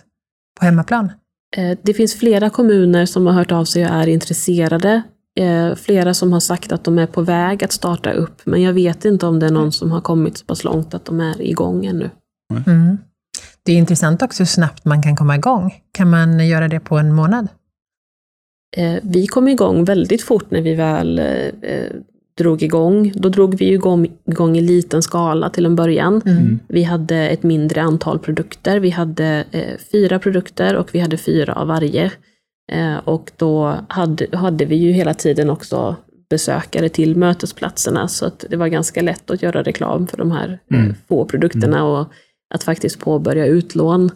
på 0.60 0.65
hemmaplan? 0.65 1.12
Eh, 1.57 1.77
Det 1.83 1.93
finns 1.93 2.15
flera 2.15 2.50
kommuner 2.50 3.05
som 3.05 3.25
har 3.25 3.33
hört 3.33 3.51
av 3.51 3.65
sig 3.65 3.86
och 3.86 3.91
är 3.91 4.07
intresserade. 4.07 5.01
Eh, 5.39 5.75
Flera 5.75 6.13
som 6.13 6.33
har 6.33 6.39
sagt 6.39 6.72
att 6.72 6.83
de 6.83 6.98
är 7.00 7.07
på 7.07 7.22
väg 7.22 7.63
att 7.63 7.72
starta 7.72 8.12
upp, 8.12 8.41
men 8.45 8.62
jag 8.62 8.74
vet 8.74 9.05
inte 9.05 9.25
om 9.25 9.39
det 9.39 9.45
är 9.45 9.51
någon 9.51 9.72
som 9.72 9.91
har 9.91 10.01
kommit 10.01 10.38
så 10.38 10.45
pass 10.45 10.63
långt 10.63 10.93
att 10.93 11.05
de 11.05 11.19
är 11.19 11.41
igång 11.41 11.86
ännu. 11.86 12.10
Mm. 12.65 12.98
Det 13.65 13.72
är 13.72 13.75
intressant 13.77 14.22
också 14.22 14.43
hur 14.43 14.45
snabbt 14.48 14.86
man 14.86 15.03
kan 15.03 15.15
komma 15.15 15.36
igång. 15.36 15.74
Kan 15.91 16.10
man 16.10 16.48
göra 16.48 16.67
det 16.67 16.79
på 16.79 16.98
en 16.98 17.13
månad? 17.13 17.48
Eh, 18.77 18.95
Vi 19.03 19.27
kom 19.27 19.48
igång 19.48 19.86
väldigt 19.86 20.22
fort 20.24 20.51
när 20.51 20.62
vi 20.62 20.75
väl 20.75 21.19
drog 22.37 22.63
igång. 22.63 23.11
Då 23.15 23.29
drog 23.29 23.55
vi 23.57 23.73
igång, 23.73 24.07
igång 24.25 24.57
i 24.57 24.61
liten 24.61 25.03
skala 25.03 25.49
till 25.49 25.65
en 25.65 25.75
början. 25.75 26.21
Mm. 26.25 26.59
Vi 26.67 26.83
hade 26.83 27.15
ett 27.15 27.43
mindre 27.43 27.81
antal 27.81 28.19
produkter. 28.19 28.79
Vi 28.79 28.89
hade 28.89 29.45
eh, 29.51 29.77
fyra 29.91 30.19
produkter 30.19 30.75
och 30.75 30.89
vi 30.95 30.99
hade 30.99 31.17
fyra 31.17 31.53
av 31.53 31.67
varje. 31.67 32.11
Eh, 32.71 32.95
och 33.03 33.31
då 33.37 33.75
hade, 33.87 34.27
hade 34.37 34.65
vi 34.65 34.75
ju 34.75 34.91
hela 34.91 35.13
tiden 35.13 35.49
också 35.49 35.95
besökare 36.29 36.89
till 36.89 37.15
mötesplatserna, 37.15 38.07
så 38.07 38.25
att 38.25 38.45
det 38.49 38.57
var 38.57 38.67
ganska 38.67 39.01
lätt 39.01 39.31
att 39.31 39.41
göra 39.41 39.63
reklam 39.63 40.07
för 40.07 40.17
de 40.17 40.31
här 40.31 40.59
eh, 40.71 40.79
Mm. 40.79 40.95
få 41.07 41.25
produkterna 41.25 41.85
och 41.85 42.07
att 42.53 42.63
faktiskt 42.63 42.99
påbörja 42.99 43.45
utlån. 43.45 44.11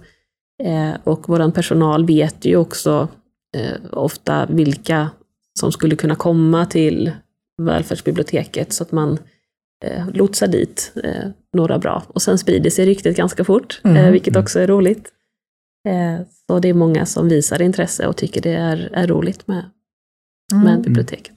Eh, 0.64 0.92
och 1.04 1.30
vår 1.30 1.52
personal 1.52 2.06
vet 2.06 2.46
ju 2.46 2.56
också 2.56 3.08
eh, 3.58 3.78
ofta 3.92 4.46
vilka 4.46 5.10
som 5.60 5.72
skulle 5.72 5.96
kunna 5.96 6.16
komma 6.16 6.66
till 6.66 7.12
välfärdsbiblioteket 7.58 8.74
så 8.74 8.84
att 8.84 8.92
man 8.92 9.18
eh, 9.86 10.08
lotsar 10.14 10.48
dit 10.48 10.92
eh, 11.04 11.30
några 11.54 11.80
bra. 11.80 12.04
Och 12.08 12.22
sen 12.22 12.38
sprider 12.38 12.70
sig 12.70 12.86
ryktet 12.86 13.18
ganska 13.18 13.44
fort, 13.44 13.82
Mm. 13.84 13.98
eh, 13.98 14.12
vilket 14.12 14.36
också 14.36 14.60
är 14.60 14.68
roligt. 14.68 15.08
Eh, 15.90 16.26
så 16.48 16.60
det 16.60 16.68
är 16.68 16.74
många 16.74 17.06
som 17.06 17.30
visar 17.30 17.62
intresse 17.62 18.08
och 18.08 18.18
tycker 18.18 18.42
det 18.42 18.54
är, 18.54 18.90
är 18.94 19.08
roligt 19.08 19.48
med, 19.48 19.64
med 20.54 20.68
Mm. 20.72 20.82
biblioteket. 20.82 21.34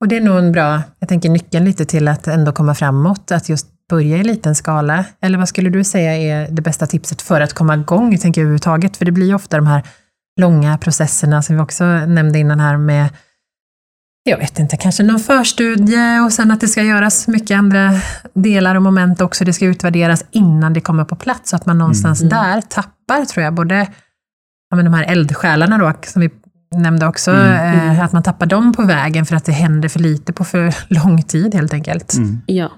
Och 0.00 0.08
det 0.08 0.16
är 0.16 0.20
nog 0.20 0.38
en 0.38 0.52
bra, 0.52 0.82
jag 0.98 1.08
tänker 1.08 1.28
nyckeln 1.28 1.64
lite 1.64 1.84
till 1.84 2.08
att 2.08 2.26
ändå 2.26 2.52
komma 2.52 2.74
framåt, 2.74 3.32
att 3.32 3.48
just 3.48 3.66
börja 3.88 4.16
i 4.16 4.22
liten 4.24 4.54
skala. 4.54 5.04
Eller 5.20 5.38
vad 5.38 5.48
skulle 5.48 5.70
du 5.70 5.84
säga 5.84 6.16
är 6.16 6.50
det 6.50 6.62
bästa 6.62 6.86
tipset 6.86 7.22
för 7.22 7.40
att 7.40 7.52
komma 7.52 7.74
igång, 7.74 8.18
tänker 8.18 8.40
jag 8.40 8.44
överhuvudtaget? 8.44 8.96
För 8.96 9.04
det 9.04 9.12
blir 9.12 9.26
ju 9.26 9.34
ofta 9.34 9.56
de 9.56 9.66
här 9.66 9.82
långa 10.40 10.78
processerna 10.78 11.42
som 11.42 11.56
vi 11.56 11.62
också 11.62 11.84
nämnde 11.84 12.38
innan 12.38 12.60
här 12.60 12.76
med, 12.76 13.08
jag 14.24 14.38
vet 14.38 14.58
inte, 14.58 14.76
kanske 14.76 15.02
någon 15.02 15.20
förstudie 15.20 16.20
och 16.20 16.32
sen 16.32 16.50
att 16.50 16.60
det 16.60 16.68
ska 16.68 16.82
göras 16.82 17.28
mycket 17.28 17.58
andra 17.58 17.90
delar 18.34 18.74
och 18.74 18.82
moment 18.82 19.20
också. 19.20 19.44
Det 19.44 19.52
ska 19.52 19.64
utvärderas 19.66 20.24
innan 20.30 20.72
det 20.72 20.80
kommer 20.80 21.04
på 21.04 21.16
plats, 21.16 21.50
så 21.50 21.56
att 21.56 21.66
man 21.66 21.78
någonstans 21.78 22.20
Mm. 22.22 22.30
där 22.30 22.60
tappar, 22.60 23.24
tror 23.24 23.44
jag, 23.44 23.54
både 23.54 23.88
ja, 24.70 24.76
men 24.76 24.84
de 24.84 24.94
här 24.94 25.04
eldsjälarna 25.12 25.78
då, 25.78 25.92
som 26.06 26.20
vi 26.22 26.30
nämnde 26.76 27.06
också, 27.06 27.30
Mm. 27.30 27.90
eh, 27.90 28.04
att 28.04 28.12
man 28.12 28.22
tappar 28.22 28.46
dem 28.46 28.72
på 28.72 28.82
vägen 28.82 29.26
för 29.26 29.36
att 29.36 29.44
det 29.44 29.52
händer 29.52 29.88
för 29.88 30.00
lite 30.00 30.32
på 30.32 30.44
för 30.44 30.74
lång 30.88 31.22
tid 31.22 31.54
helt 31.54 31.72
enkelt. 31.74 32.14
Mm. 32.14 32.40
Ja, 32.46 32.72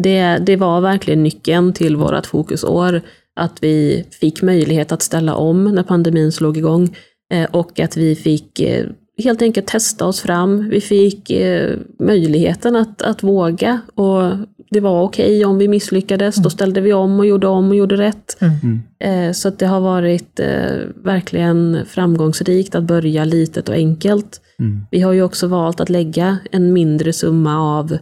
det, 0.00 0.38
det 0.38 0.56
var 0.56 0.80
verkligen 0.80 1.22
nyckeln 1.22 1.72
till 1.72 1.96
vårt 1.96 2.26
fokusår. 2.26 3.00
Att 3.40 3.58
vi 3.62 4.06
fick 4.20 4.42
möjlighet 4.42 4.92
att 4.92 5.02
ställa 5.02 5.34
om 5.34 5.64
när 5.64 5.82
pandemin 5.82 6.32
slog 6.32 6.56
igång 6.56 6.96
eh, 7.32 7.44
och 7.50 7.80
att 7.80 7.96
vi 7.96 8.16
fick 8.16 8.60
eh, 8.60 8.86
helt 9.20 9.42
enkelt 9.42 9.66
testa 9.66 10.06
oss 10.06 10.20
fram. 10.20 10.68
Vi 10.68 10.80
fick 10.80 11.30
eh, 11.30 11.76
möjligheten 11.98 12.76
att, 12.76 13.02
att 13.02 13.22
våga 13.22 13.80
och 13.94 14.22
det 14.70 14.80
var 14.80 15.02
okej 15.02 15.44
om 15.44 15.58
vi 15.58 15.68
misslyckades. 15.68 16.36
Då 16.36 16.50
ställde 16.50 16.80
vi 16.80 16.92
om 16.92 17.18
och 17.18 17.26
gjorde 17.26 17.46
om 17.46 17.68
och 17.68 17.76
gjorde 17.76 17.96
rätt. 17.96 18.36
Mm. 18.40 18.80
Eh, 19.28 19.32
Så 19.32 19.48
att 19.48 19.58
det 19.58 19.66
har 19.66 19.80
varit 19.80 20.40
eh, 20.40 20.76
verkligen 21.04 21.78
framgångsrikt 21.86 22.74
att 22.74 22.84
börja 22.84 23.24
litet 23.24 23.68
och 23.68 23.74
enkelt. 23.74 24.40
Mm. 24.58 24.80
Vi 24.90 25.00
har 25.00 25.12
ju 25.12 25.22
också 25.22 25.46
valt 25.46 25.80
att 25.80 25.88
lägga 25.88 26.38
en 26.50 26.72
mindre 26.72 27.12
summa 27.12 27.78
av 27.78 27.98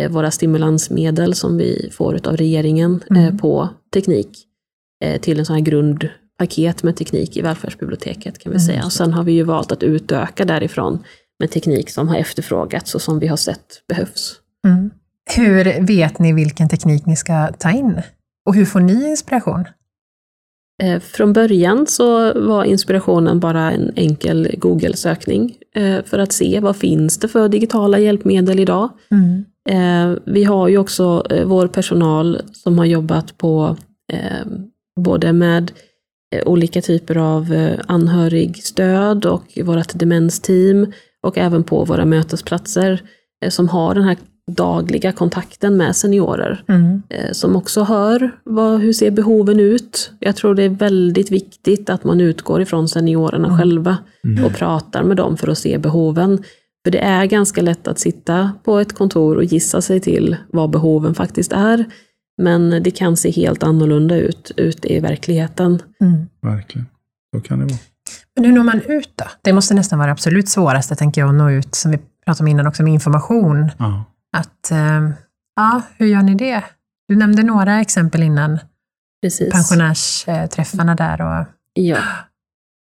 eh, 0.00 0.10
våra 0.10 0.30
stimulansmedel 0.30 1.34
som 1.34 1.56
vi 1.56 1.88
får 1.92 2.28
av 2.28 2.36
regeringen 2.36 3.00
Mm. 3.10 3.38
på 3.38 3.68
teknik 3.94 4.46
till 5.20 5.38
en 5.38 5.44
sån 5.46 5.56
här 5.56 5.62
grundpaket 6.40 6.82
med 6.82 6.96
teknik 6.96 7.36
i 7.36 7.42
välfärdsbiblioteket 7.42 8.38
kan 8.38 8.52
vi 8.52 8.56
Mm, 8.56 8.66
säga. 8.66 8.84
Och 8.84 8.92
sen 8.92 9.12
har 9.12 9.24
vi 9.24 9.32
ju 9.32 9.44
valt 9.44 9.72
att 9.72 9.82
utöka 9.82 10.44
därifrån 10.44 10.98
med 11.40 11.50
teknik 11.50 11.90
som 11.90 12.08
har 12.08 12.16
efterfrågats 12.16 12.94
och 12.94 13.02
som 13.02 13.18
vi 13.18 13.26
har 13.26 13.36
sett 13.36 13.82
behövs. 13.88 14.40
Mm. 14.66 14.90
Hur 15.36 15.86
vet 15.86 16.18
ni 16.18 16.32
vilken 16.32 16.68
teknik 16.68 17.06
ni 17.06 17.16
ska 17.16 17.52
ta 17.58 17.70
in? 17.70 18.02
Och 18.46 18.54
hur 18.54 18.64
får 18.64 18.80
ni 18.80 19.10
inspiration? 19.10 19.64
Eh, 20.82 21.00
Från 21.00 21.32
början 21.32 21.86
så 21.86 22.32
var 22.40 22.64
inspirationen 22.64 23.40
bara 23.40 23.72
en 23.72 23.92
enkel 23.96 24.48
Google-sökning 24.58 25.56
eh, 25.76 26.02
för 26.04 26.18
att 26.18 26.32
se 26.32 26.60
vad 26.60 26.76
finns 26.76 27.18
det 27.18 27.28
för 27.28 27.48
digitala 27.48 27.98
hjälpmedel 27.98 28.58
idag. 28.60 28.88
Mm. 29.10 29.44
Eh, 29.68 30.18
vi 30.26 30.44
har 30.44 30.68
ju 30.68 30.78
också 30.78 31.26
vår 31.46 31.68
personal 31.68 32.40
som 32.52 32.78
har 32.78 32.84
jobbat 32.86 33.38
på 33.38 33.76
både 35.00 35.32
med 35.32 35.72
olika 36.46 36.80
typer 36.82 37.16
av 37.16 37.52
eh, 37.52 37.78
anhörigstöd 38.34 39.26
och 39.26 39.58
vårt 39.64 39.98
demensteam 39.98 40.92
och 41.22 41.38
även 41.38 41.62
på 41.64 41.84
våra 41.84 42.04
mötesplatser 42.04 43.02
eh, 43.44 43.50
som 43.50 43.68
har 43.68 43.94
den 43.94 44.04
här 44.04 44.16
dagliga 44.56 45.12
kontakten 45.12 45.76
med 45.76 45.96
seniorer 45.96 46.64
Mm. 46.68 47.02
eh, 47.08 47.32
som 47.32 47.56
också 47.56 47.82
hör 47.82 48.30
vad, 48.44 48.80
hur 48.80 48.92
ser 48.92 49.10
behoven 49.10 49.60
ut. 49.60 50.10
Jag 50.20 50.36
tror 50.36 50.54
det 50.54 50.62
är 50.62 50.68
väldigt 50.68 51.30
viktigt 51.30 51.90
att 51.90 52.04
man 52.04 52.20
utgår 52.20 52.60
ifrån 52.62 52.88
seniorerna 52.88 53.46
Mm. 53.46 53.58
själva 53.58 53.98
Mm. 54.24 54.44
och 54.44 54.52
pratar 54.54 55.02
med 55.02 55.16
dem 55.16 55.36
för 55.36 55.48
att 55.48 55.58
se 55.58 55.78
behoven. 55.78 56.42
För 56.84 56.90
det 56.90 56.98
är 56.98 57.24
ganska 57.26 57.62
lätt 57.62 57.88
att 57.88 57.98
sitta 57.98 58.50
på 58.64 58.78
ett 58.78 58.92
kontor 58.92 59.36
och 59.36 59.44
gissa 59.44 59.80
sig 59.80 60.00
till 60.00 60.36
vad 60.52 60.70
behoven 60.70 61.14
faktiskt 61.14 61.52
är. 61.52 61.84
Men 62.40 62.82
det 62.82 62.90
kan 62.90 63.16
se 63.16 63.30
helt 63.30 63.62
annorlunda 63.62 64.16
ut 64.16 64.50
ute 64.56 64.92
i 64.92 65.00
verkligheten. 65.00 65.82
Mm. 66.00 66.28
Verkligen. 66.42 66.86
Så 67.34 67.40
kan 67.40 67.58
det 67.58 67.64
vara. 67.64 67.78
Men 68.36 68.44
hur 68.44 68.52
når 68.52 68.62
man 68.62 68.80
ut 68.80 69.12
då? 69.14 69.24
Det 69.42 69.52
måste 69.52 69.74
nästan 69.74 69.98
vara 69.98 70.06
det 70.06 70.12
absolut 70.12 70.48
svåraste, 70.48 70.96
tänker 70.96 71.20
jag, 71.20 71.28
att 71.28 71.34
nå 71.34 71.50
ut, 71.50 71.74
som 71.74 71.90
vi 71.90 71.98
pratade 72.24 72.44
om 72.44 72.48
innan 72.48 72.66
också, 72.66 72.82
med 72.82 72.92
information. 72.92 73.70
Ja. 73.78 74.04
Att, 74.36 74.70
eh, 74.70 75.10
ja, 75.56 75.82
hur 75.96 76.06
gör 76.06 76.22
ni 76.22 76.34
det? 76.34 76.64
Du 77.08 77.16
nämnde 77.16 77.42
några 77.42 77.80
exempel 77.80 78.22
innan, 78.22 78.58
Precis. 79.22 79.52
pensionärsträffarna 79.52 80.94
där 80.94 81.20
och... 81.20 81.46
Ja. 81.72 81.98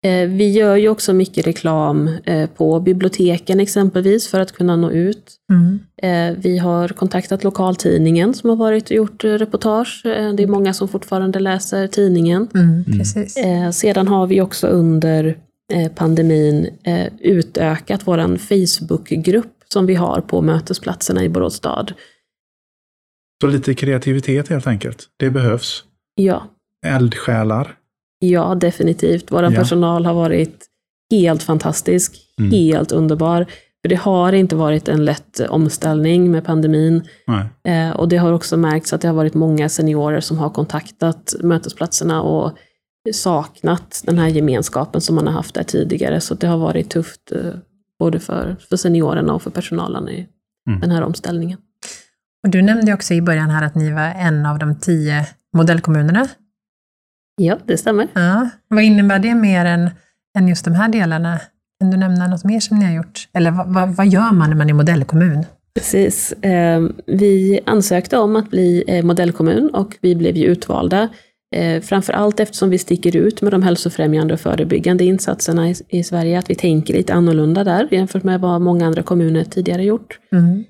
Eh, 0.04 0.28
Vi 0.28 0.50
gör 0.50 0.76
ju 0.76 0.88
också 0.88 1.12
mycket 1.12 1.47
reklam 1.47 2.09
eh, 2.25 2.50
på 2.50 2.80
biblioteken 2.80 3.61
exempelvis 3.61 4.28
för 4.28 4.40
att 4.40 4.52
kunna 4.52 4.76
nå 4.76 4.90
ut. 4.90 5.37
Mm. 5.52 5.78
Eh, 6.02 6.38
Vi 6.42 6.59
har 6.59 6.88
kontaktat 6.88 7.44
lokaltidningen 7.44 8.35
som 8.35 8.50
har 8.50 8.56
varit 8.56 8.85
och 8.85 8.97
gjort 8.97 9.25
reportage. 9.25 10.00
Det 10.04 10.42
är 10.42 10.47
många 10.47 10.75
som 10.75 10.88
fortfarande 10.88 11.38
läser 11.38 11.87
tidningen. 11.87 12.49
Mm, 12.54 12.85
precis. 12.85 13.37
Eh, 13.37 13.71
Sedan 13.71 14.09
har 14.09 14.26
vi 14.26 14.40
också 14.40 14.66
under 14.66 15.37
pandemin 15.94 16.68
utökat 17.21 18.00
vår 18.04 18.37
Facebookgrupp 18.37 19.52
som 19.68 19.87
vi 19.87 19.94
har 19.94 20.21
på 20.21 20.42
mötesplatserna 20.42 21.25
i 21.25 21.28
Borås 21.28 21.54
stad. 21.54 21.92
Så 23.40 23.47
lite 23.47 23.75
kreativitet 23.75 24.49
helt 24.49 24.66
enkelt. 24.66 25.06
Det 25.18 25.30
behövs. 25.30 25.85
Ja, 26.14 26.42
Eldsjälar. 26.87 27.75
Ja 28.22 28.54
definitivt. 28.54 29.32
Vår 29.32 29.42
Ja. 29.44 29.50
personal 29.50 30.06
har 30.06 30.14
varit 30.14 30.66
helt 31.10 31.42
fantastisk, 31.42 32.16
Mm. 32.38 32.50
helt 32.50 32.92
underbar. 32.92 33.46
För 33.82 33.88
det 33.88 33.94
har 33.96 34.32
inte 34.32 34.56
varit 34.56 34.88
en 34.88 35.04
lätt 35.04 35.40
omställning 35.40 36.30
med 36.30 36.44
pandemin. 36.44 37.02
Nej. 37.26 37.44
Eh, 37.88 37.90
och 37.90 38.08
det 38.08 38.16
har 38.16 38.32
också 38.32 38.56
märkts 38.56 38.92
att 38.92 39.00
det 39.00 39.08
har 39.08 39.14
varit 39.14 39.34
många 39.34 39.68
seniorer 39.68 40.20
som 40.20 40.38
har 40.38 40.50
kontaktat 40.50 41.34
mötesplatserna 41.40 42.22
och 42.22 42.52
saknat 43.12 44.02
den 44.06 44.18
här 44.18 44.28
gemenskapen 44.28 45.00
som 45.00 45.14
man 45.14 45.26
har 45.26 45.34
haft 45.34 45.54
där 45.54 45.62
tidigare. 45.62 46.20
Så 46.20 46.34
det 46.34 46.46
har 46.46 46.58
varit 46.58 46.90
tufft 46.90 47.32
eh, 47.32 47.52
både 47.98 48.20
för, 48.20 48.56
för 48.68 48.76
seniorerna 48.76 49.34
och 49.34 49.42
för 49.42 49.50
personalen 49.50 50.08
i 50.08 50.28
Mm. 50.68 50.80
den 50.80 50.90
här 50.90 51.02
omställningen. 51.02 51.58
Och 52.44 52.50
du 52.50 52.62
nämnde 52.62 52.94
också 52.94 53.14
i 53.14 53.22
början 53.22 53.50
här 53.50 53.66
att 53.66 53.74
ni 53.74 53.92
var 53.92 54.02
en 54.02 54.46
av 54.46 54.58
de 54.58 54.78
tio 54.80 55.26
modellkommunerna. 55.56 56.28
Ja, 57.36 57.58
det 57.66 57.76
stämmer. 57.76 58.08
Ja. 58.12 58.48
Vad 58.68 58.84
innebär 58.84 59.18
det 59.18 59.34
mer 59.34 59.64
än, 59.64 59.90
än 60.38 60.48
just 60.48 60.64
de 60.64 60.74
här 60.74 60.88
delarna? 60.88 61.40
Kan 61.80 61.90
du 61.90 61.96
nämna 61.96 62.26
något 62.26 62.44
mer 62.44 62.60
som 62.60 62.78
ni 62.78 62.84
har 62.84 62.92
gjort? 62.92 63.28
Eller 63.32 63.50
vad, 63.50 63.66
vad, 63.74 63.88
vad 63.96 64.06
gör 64.06 64.32
man 64.32 64.50
när 64.50 64.56
man 64.56 64.70
är 64.70 64.74
modellkommun? 64.74 65.44
Precis. 65.74 66.32
Eh, 66.32 66.82
Vi 67.06 67.60
ansökte 67.66 68.18
om 68.18 68.36
att 68.36 68.50
bli 68.50 68.84
eh, 68.86 69.04
modellkommun 69.04 69.70
och 69.70 69.96
vi 70.00 70.14
blev 70.14 70.36
ju 70.36 70.44
utvalda. 70.46 71.08
Eh, 71.54 71.82
Framför 71.82 72.12
allt 72.12 72.40
eftersom 72.40 72.70
vi 72.70 72.78
sticker 72.78 73.16
ut 73.16 73.42
med 73.42 73.52
de 73.52 73.62
hälsofrämjande 73.62 74.34
och 74.34 74.40
förebyggande 74.40 75.04
insatserna 75.04 75.70
i, 75.70 75.74
i 75.88 76.04
Sverige, 76.04 76.38
att 76.38 76.50
vi 76.50 76.54
tänker 76.54 76.94
lite 76.94 77.14
annorlunda 77.14 77.64
där 77.64 77.88
jämfört 77.90 78.22
med 78.22 78.40
vad 78.40 78.60
många 78.60 78.86
andra 78.86 79.02
kommuner 79.02 79.44
tidigare 79.44 79.84
gjort. 79.84 80.18
Mm. 80.32 80.64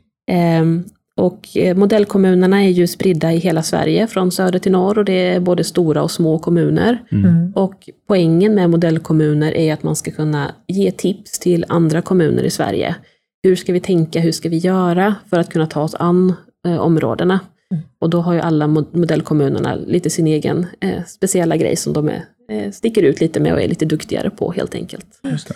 Och 1.23 1.57
eh, 1.57 1.77
modellkommunerna 1.77 2.65
är 2.65 2.69
ju 2.69 2.87
spridda 2.87 3.33
i 3.33 3.37
hela 3.37 3.63
Sverige, 3.63 4.07
från 4.07 4.33
söder 4.33 4.59
till 4.59 4.73
norr, 4.73 4.99
och 4.99 5.05
det 5.05 5.13
är 5.13 5.41
både 5.41 5.65
stora 5.65 6.03
och 6.03 6.11
små 6.11 6.39
kommuner. 6.39 7.03
Mm. 7.13 7.53
Och 7.55 7.91
poängen 8.09 8.55
med 8.55 8.71
modellkommuner 8.71 9.57
är 9.57 9.73
att 9.73 9.83
man 9.83 9.97
ska 9.97 10.11
kunna 10.11 10.55
ge 10.69 10.91
tips 10.91 11.39
till 11.39 11.65
andra 11.69 12.03
kommuner 12.03 12.43
i 12.43 12.51
Sverige. 12.51 12.95
Hur 13.43 13.57
ska 13.57 13.73
vi 13.73 13.81
tänka, 13.81 14.21
hur 14.21 14.33
ska 14.33 14.49
vi 14.49 14.57
göra 14.57 15.15
för 15.31 15.39
att 15.39 15.51
kunna 15.51 15.67
ta 15.67 15.83
oss 15.83 15.95
an 15.95 16.33
eh, 16.67 16.79
områdena? 16.79 17.41
Mm. 17.71 17.85
Och 17.99 18.11
då 18.11 18.21
har 18.21 18.35
ju 18.35 18.41
alla 18.41 18.67
mod- 18.67 18.97
modellkommunerna 18.97 19.75
lite 19.75 20.11
sin 20.11 20.27
egen 20.27 20.67
eh, 20.81 21.05
speciella 21.07 21.57
grej 21.57 21.77
som 21.77 21.93
de 21.93 22.09
är, 22.09 22.25
eh, 22.51 22.71
sticker 22.71 23.03
ut 23.03 23.21
lite 23.21 23.41
med 23.41 23.53
och 23.53 23.61
är 23.61 23.69
lite 23.69 23.85
duktigare 23.85 24.31
på 24.31 24.53
helt 24.53 24.75
enkelt. 24.75 25.07
Just 25.31 25.49
det. 25.49 25.55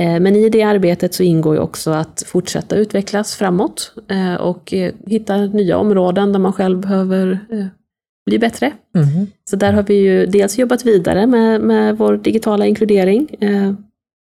Eh, 0.00 0.20
Men 0.20 0.36
i 0.36 0.48
det 0.48 0.62
arbetet 0.62 1.14
så 1.14 1.22
ingår 1.22 1.54
ju 1.54 1.60
också 1.60 1.90
att 1.90 2.22
fortsätta 2.26 2.76
utvecklas 2.76 3.34
framåt 3.34 3.92
eh, 4.08 4.34
och 4.34 4.72
eh, 4.72 4.92
hitta 5.06 5.36
nya 5.36 5.78
områden 5.78 6.32
där 6.32 6.40
man 6.40 6.52
själv 6.52 6.80
behöver 6.80 7.30
eh, 7.52 7.66
bli 8.26 8.38
bättre. 8.38 8.72
Mm. 8.96 9.26
Så 9.50 9.56
där 9.56 9.72
har 9.72 9.82
vi 9.82 9.94
ju 9.94 10.26
dels 10.26 10.58
jobbat 10.58 10.86
vidare 10.86 11.26
med, 11.26 11.60
med 11.60 11.98
vår 11.98 12.16
digitala 12.16 12.66
inkludering, 12.66 13.28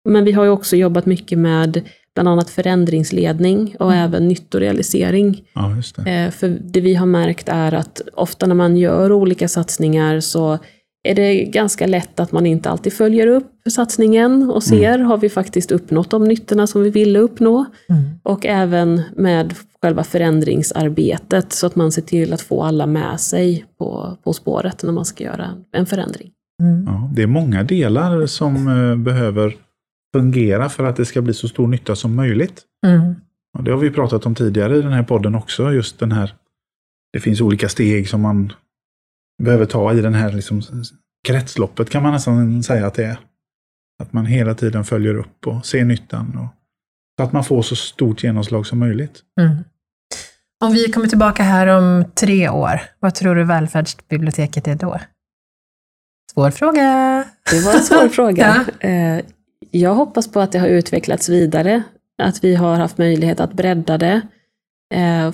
men 0.08 0.24
vi 0.24 0.32
har 0.32 0.44
ju 0.44 0.50
också 0.50 0.76
jobbat 0.76 1.06
mycket 1.06 1.38
med 1.38 1.82
bland 2.14 2.28
annat 2.28 2.50
förändringsledning 2.50 3.76
och 3.78 3.94
även 3.94 4.28
nyttorealisering. 4.28 5.42
Ja, 5.54 5.76
det. 6.04 6.30
För 6.34 6.58
det 6.60 6.80
vi 6.80 6.94
har 6.94 7.06
märkt 7.06 7.48
är 7.48 7.74
att 7.74 8.00
ofta 8.14 8.46
när 8.46 8.54
man 8.54 8.76
gör 8.76 9.12
olika 9.12 9.48
satsningar 9.48 10.20
så 10.20 10.58
är 11.02 11.14
det 11.14 11.44
ganska 11.44 11.86
lätt 11.86 12.20
att 12.20 12.32
man 12.32 12.46
inte 12.46 12.70
alltid 12.70 12.92
följer 12.92 13.26
upp 13.26 13.52
satsningen 13.70 14.50
och 14.50 14.62
ser, 14.62 14.98
har 14.98 15.18
vi 15.18 15.28
faktiskt 15.28 15.72
uppnått 15.72 16.10
de 16.10 16.24
nyttorna 16.24 16.66
som 16.66 16.82
vi 16.82 16.90
ville 16.90 17.18
uppnå? 17.18 17.64
Mm. 17.88 18.02
Och 18.22 18.46
även 18.46 19.02
med 19.16 19.54
själva 19.82 20.04
förändringsarbetet 20.04 21.52
så 21.52 21.66
att 21.66 21.76
man 21.76 21.92
ser 21.92 22.02
till 22.02 22.32
att 22.32 22.40
få 22.40 22.62
alla 22.62 22.86
med 22.86 23.20
sig 23.20 23.64
på, 23.78 24.18
på 24.24 24.32
spåret 24.32 24.82
när 24.82 24.92
man 24.92 25.04
ska 25.04 25.24
göra 25.24 25.50
en 25.72 25.86
förändring. 25.86 26.30
Mm. 26.62 26.84
Ja, 26.86 27.10
det 27.14 27.22
är 27.22 27.26
många 27.26 27.62
delar 27.62 28.26
som 28.26 28.68
eh, 28.68 28.96
behöver 28.96 29.56
fungera 30.14 30.68
för 30.68 30.84
att 30.84 30.96
det 30.96 31.04
ska 31.04 31.22
bli 31.22 31.34
så 31.34 31.48
stor 31.48 31.66
nytta 31.66 31.96
som 31.96 32.14
möjligt. 32.14 32.62
Mm. 32.86 33.14
Och 33.58 33.64
det 33.64 33.70
har 33.70 33.78
vi 33.78 33.90
pratat 33.90 34.26
om 34.26 34.34
tidigare 34.34 34.76
i 34.76 34.82
den 34.82 34.92
här 34.92 35.02
podden 35.02 35.34
också, 35.34 35.72
just 35.72 35.98
den 35.98 36.12
här, 36.12 36.34
det 37.12 37.20
finns 37.20 37.40
olika 37.40 37.68
steg 37.68 38.08
som 38.08 38.20
man 38.20 38.52
behöver 39.42 39.66
ta 39.66 39.92
i 39.94 40.00
den 40.00 40.14
här 40.14 40.32
liksom, 40.32 40.62
kretsloppet 41.26 41.90
kan 41.90 42.02
man 42.02 42.12
nästan 42.12 42.62
säga 42.62 42.86
att 42.86 42.94
det 42.94 43.04
är. 43.04 43.18
Att 44.02 44.12
man 44.12 44.26
hela 44.26 44.54
tiden 44.54 44.84
följer 44.84 45.14
upp 45.14 45.46
och 45.46 45.66
ser 45.66 45.84
nyttan. 45.84 46.38
Och, 46.38 46.48
så 47.18 47.24
att 47.24 47.32
man 47.32 47.44
får 47.44 47.62
så 47.62 47.76
stort 47.76 48.24
genomslag 48.24 48.66
som 48.66 48.78
möjligt. 48.78 49.20
Mm. 49.40 49.56
Om 50.64 50.72
vi 50.72 50.92
kommer 50.92 51.06
tillbaka 51.06 51.42
här 51.42 51.66
om 51.66 52.04
tre 52.14 52.48
år, 52.48 52.80
vad 53.00 53.14
tror 53.14 53.34
du 53.34 53.44
välfärdsbiblioteket 53.44 54.68
är 54.68 54.74
då? 54.74 55.00
Svår 56.34 56.50
fråga. 56.50 57.24
Det 57.50 57.60
var 57.60 57.72
en 57.74 57.80
svår 57.82 58.08
fråga. 58.16 58.66
Ja. 58.80 58.88
Eh, 58.88 59.24
Jag 59.70 59.94
hoppas 59.94 60.32
på 60.32 60.40
att 60.40 60.52
det 60.52 60.58
har 60.58 60.68
utvecklats 60.68 61.28
vidare, 61.28 61.82
att 62.22 62.44
vi 62.44 62.54
har 62.54 62.76
haft 62.76 62.98
möjlighet 62.98 63.40
att 63.40 63.52
bredda 63.52 63.98
det 63.98 64.20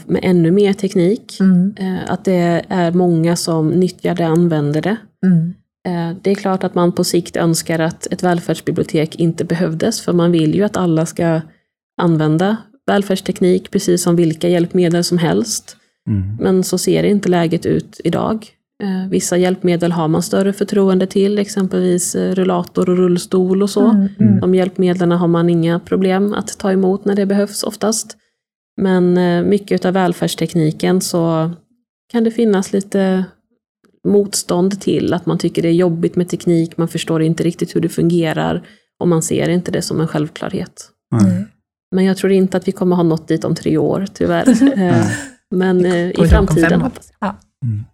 med 0.06 0.20
ännu 0.22 0.50
mer 0.50 0.72
teknik. 0.72 1.36
Mm. 1.40 1.74
Eh, 1.78 2.10
Att 2.12 2.24
det 2.24 2.64
är 2.68 2.92
många 2.92 3.36
som 3.36 3.70
nyttjar 3.70 4.14
det, 4.14 4.26
använder 4.26 4.82
det. 4.82 4.96
Mm. 5.26 5.54
Eh, 5.88 6.16
Det 6.22 6.30
är 6.30 6.34
klart 6.34 6.64
att 6.64 6.74
man 6.74 6.92
på 6.92 7.04
sikt 7.04 7.36
önskar 7.36 7.78
att 7.78 8.06
ett 8.06 8.22
välfärdsbibliotek 8.22 9.14
inte 9.16 9.44
behövdes, 9.44 10.00
för 10.00 10.12
man 10.12 10.32
vill 10.32 10.54
ju 10.54 10.62
att 10.64 10.76
alla 10.76 11.06
ska 11.06 11.40
använda 12.00 12.56
välfärdsteknik 12.86 13.70
precis 13.70 14.02
som 14.02 14.16
vilka 14.16 14.48
hjälpmedel 14.48 15.04
som 15.04 15.18
helst. 15.18 15.76
Mm. 16.08 16.36
Men 16.40 16.64
så 16.64 16.78
ser 16.78 17.02
inte 17.02 17.28
läget 17.28 17.66
ut 17.66 18.00
idag. 18.04 18.46
Eh, 18.82 19.10
Vissa 19.10 19.36
hjälpmedel 19.36 19.92
har 19.92 20.08
man 20.08 20.22
större 20.22 20.52
förtroende 20.52 21.06
till, 21.06 21.38
exempelvis 21.38 22.14
eh, 22.14 22.34
rullator 22.34 22.90
och 22.90 22.96
rullstol 22.96 23.62
och 23.62 23.70
så. 23.70 23.84
Mm. 23.90 24.08
Mm. 24.20 24.40
De 24.40 24.54
hjälpmedlen 24.54 25.10
har 25.12 25.28
man 25.28 25.48
inga 25.50 25.78
problem 25.80 26.34
att 26.34 26.58
ta 26.58 26.72
emot 26.72 27.04
när 27.04 27.14
det 27.14 27.26
behövs 27.26 27.62
oftast. 27.62 28.16
Men 28.78 29.18
eh, 29.18 29.42
mycket 29.42 29.84
av 29.84 29.94
välfärdstekniken 29.94 31.00
så 31.00 31.50
kan 32.12 32.24
det 32.24 32.30
finnas 32.30 32.72
lite 32.72 33.24
motstånd 34.08 34.80
till 34.80 35.14
att 35.14 35.26
man 35.26 35.38
tycker 35.38 35.62
det 35.62 35.68
är 35.68 35.72
jobbigt 35.72 36.16
med 36.16 36.28
teknik, 36.28 36.76
man 36.76 36.88
förstår 36.88 37.22
inte 37.22 37.42
riktigt 37.42 37.76
hur 37.76 37.80
det 37.80 37.88
fungerar 37.88 38.62
och 39.00 39.08
man 39.08 39.22
ser 39.22 39.48
inte 39.48 39.70
det 39.70 39.82
som 39.82 40.00
en 40.00 40.08
självklarhet. 40.08 40.90
Nej. 41.10 41.46
Men 41.94 42.04
jag 42.04 42.16
tror 42.16 42.32
inte 42.32 42.56
att 42.56 42.68
vi 42.68 42.72
kommer 42.72 42.96
ha 42.96 43.02
nått 43.02 43.28
dit 43.28 43.44
om 43.44 43.54
tre 43.54 43.78
år, 43.78 44.06
tyvärr. 44.14 44.48
Eh, 44.78 45.06
Men 45.50 45.84
eh, 45.84 46.10
i 46.10 46.28
framtiden 46.28 46.80
hoppas 46.80 47.12
jag. 47.20 47.34
Mm. 47.64 47.84